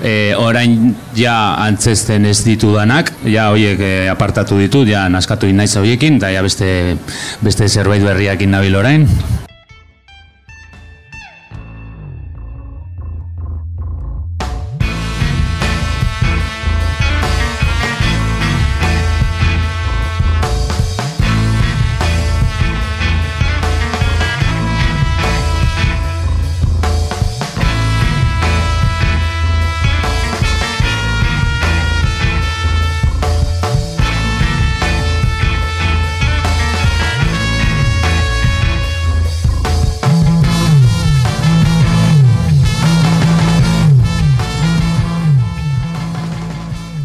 E, 0.03 0.35
orain 0.37 0.95
ja 1.15 1.55
antzesten 1.63 2.27
ez 2.29 2.43
ditudanak, 2.45 3.09
ja 3.25 3.47
hoiek 3.49 3.79
e, 3.81 3.93
apartatu 4.11 4.59
ditut, 4.59 4.85
ja 4.89 5.07
naskatu 5.09 5.49
naiz 5.49 5.71
hoiekin, 5.79 6.19
eta 6.21 6.29
ja 6.33 6.43
beste, 6.45 6.97
beste 7.41 7.69
zerbait 7.69 8.03
berriakin 8.05 8.53
nabil 8.53 8.77
orain. 8.77 9.07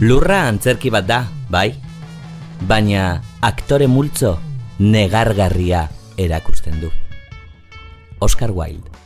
Lurra 0.08 0.46
antzerki 0.48 0.88
bat 0.88 1.04
da, 1.04 1.18
bai? 1.52 1.66
Baina 2.70 3.02
aktore 3.44 3.90
multzo 3.92 4.30
negargarria 4.80 5.82
erakusten 6.16 6.78
du. 6.80 6.88
Oscar 8.24 8.54
Wilde 8.56 8.97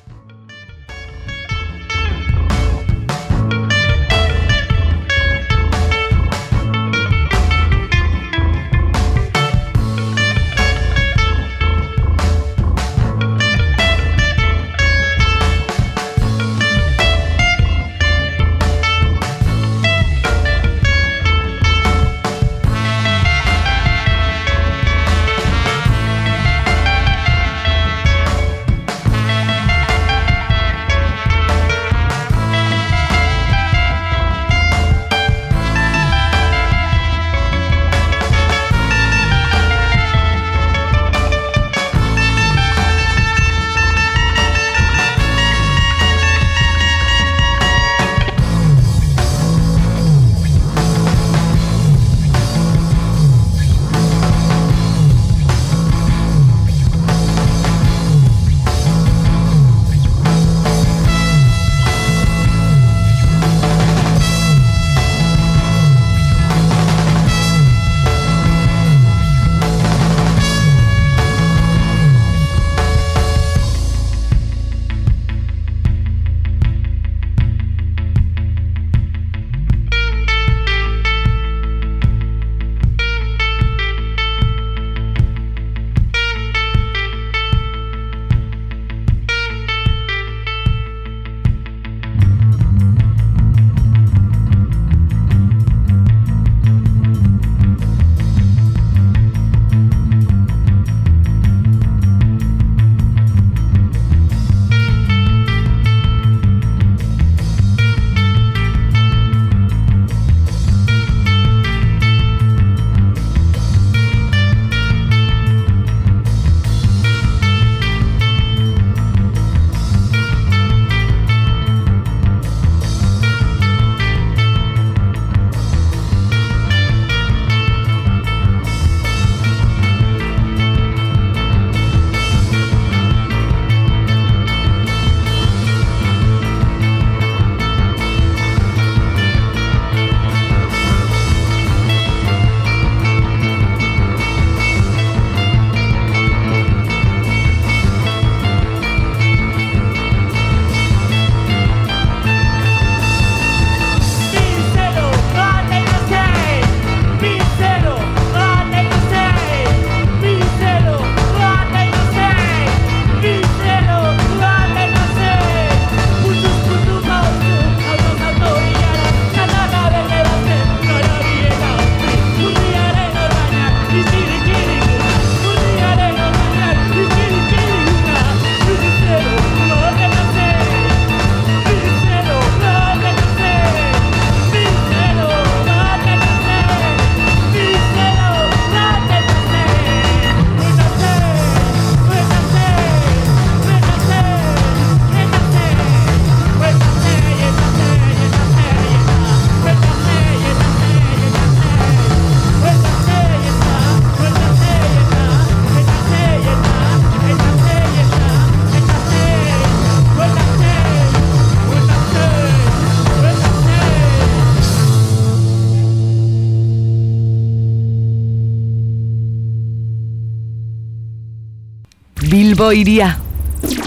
Bilbo 222.73 222.89
iria. 222.89 223.19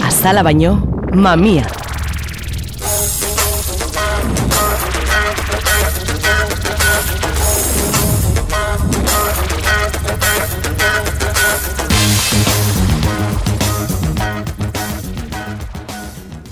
Azala 0.06 0.44
baino, 0.46 0.76
mamia. 1.10 1.66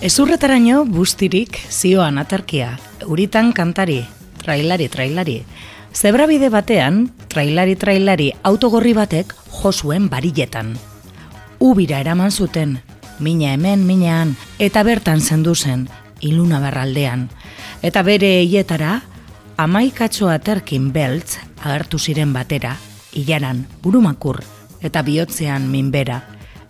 Ezurretaraino 0.03 0.85
bustirik 0.85 1.61
zioan 1.71 2.19
aterkia, 2.19 2.73
euritan 3.07 3.53
kantari, 3.53 4.01
trailari, 4.43 4.89
trailari. 4.89 5.37
Zebrabide 5.95 6.51
batean, 6.51 7.13
trailari, 7.29 7.79
trailari 7.79 8.33
autogorri 8.43 8.97
batek 8.99 9.37
josuen 9.63 10.11
bariletan. 10.11 10.75
Ubira 11.65 11.97
eraman 12.03 12.29
zuten, 12.29 12.83
mina 13.25 13.55
hemen, 13.55 13.87
minahan, 13.89 14.35
eta 14.61 14.83
bertan 14.85 15.23
zendu 15.25 15.55
zen, 15.55 15.87
iluna 16.21 16.59
barraldean. 16.61 17.31
Eta 17.81 18.03
bere 18.05 18.35
eietara, 18.43 18.99
amaikatxo 19.57 20.29
aterkin 20.29 20.91
beltz 20.93 21.39
agertu 21.65 21.97
ziren 21.97 22.37
batera, 22.37 22.75
ilaran 23.17 23.65
burumakur 23.81 24.43
eta 24.85 25.01
bihotzean 25.09 25.71
minbera, 25.73 26.21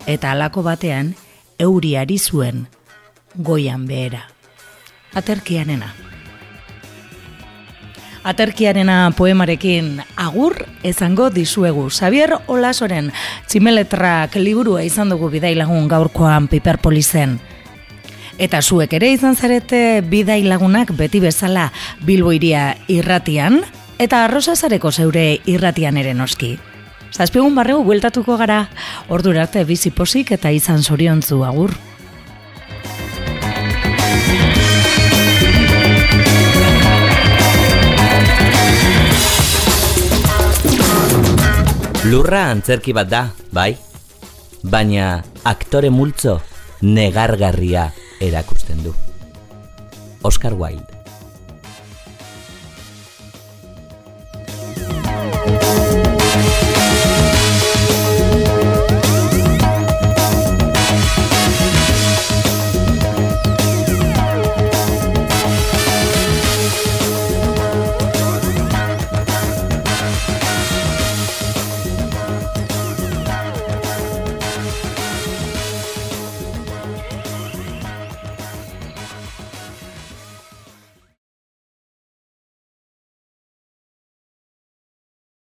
eta 0.07 0.31
halako 0.31 0.63
batean 0.63 1.11
euri 1.59 1.97
ari 1.99 2.15
zuen 2.15 2.69
goian 3.35 3.83
behera. 3.91 4.29
Aterkianena. 5.11 5.91
Aterkiarena 8.25 9.11
poemarekin 9.13 9.99
agur 10.17 10.55
ezango 10.81 11.27
dizuegu. 11.29 11.91
Xavier 11.93 12.33
Olasoren 12.49 13.11
tximeletrak 13.45 14.39
liburua 14.41 14.81
izan 14.81 15.13
dugu 15.13 15.29
bidailagun 15.29 15.85
gaurkoan 15.87 16.47
Piperpolizen. 16.49 17.37
Eta 18.41 18.63
zuek 18.65 18.97
ere 18.97 19.11
izan 19.13 19.37
zarete 19.37 20.01
bidailagunak 20.09 20.95
beti 20.97 21.21
bezala 21.21 21.69
Bilbo 22.01 22.33
iria 22.33 22.71
irratian, 22.89 23.61
eta 24.01 24.25
arrosazareko 24.25 24.91
zeure 24.91 25.27
irratian 25.45 26.01
ere 26.01 26.17
noski. 26.17 26.55
Zazpiegun 27.13 27.53
barregu 27.55 27.85
bueltatuko 27.85 28.41
gara, 28.41 28.65
ordura 29.07 29.45
arte 29.45 29.63
bizi 29.69 29.93
pozik 29.93 30.33
eta 30.33 30.49
izan 30.49 30.81
zoriontzu 30.81 31.45
agur. 31.45 31.77
Lurra 42.05 42.51
antzerki 42.51 42.93
bat 42.93 43.07
da, 43.09 43.21
bai? 43.49 43.71
Baina 44.61 45.23
aktore 45.49 45.89
multzo 45.89 46.35
negargarria 46.85 47.87
erakusten 48.21 48.83
du. 48.85 48.93
Oscar 50.21 50.53
Wilde 50.53 50.94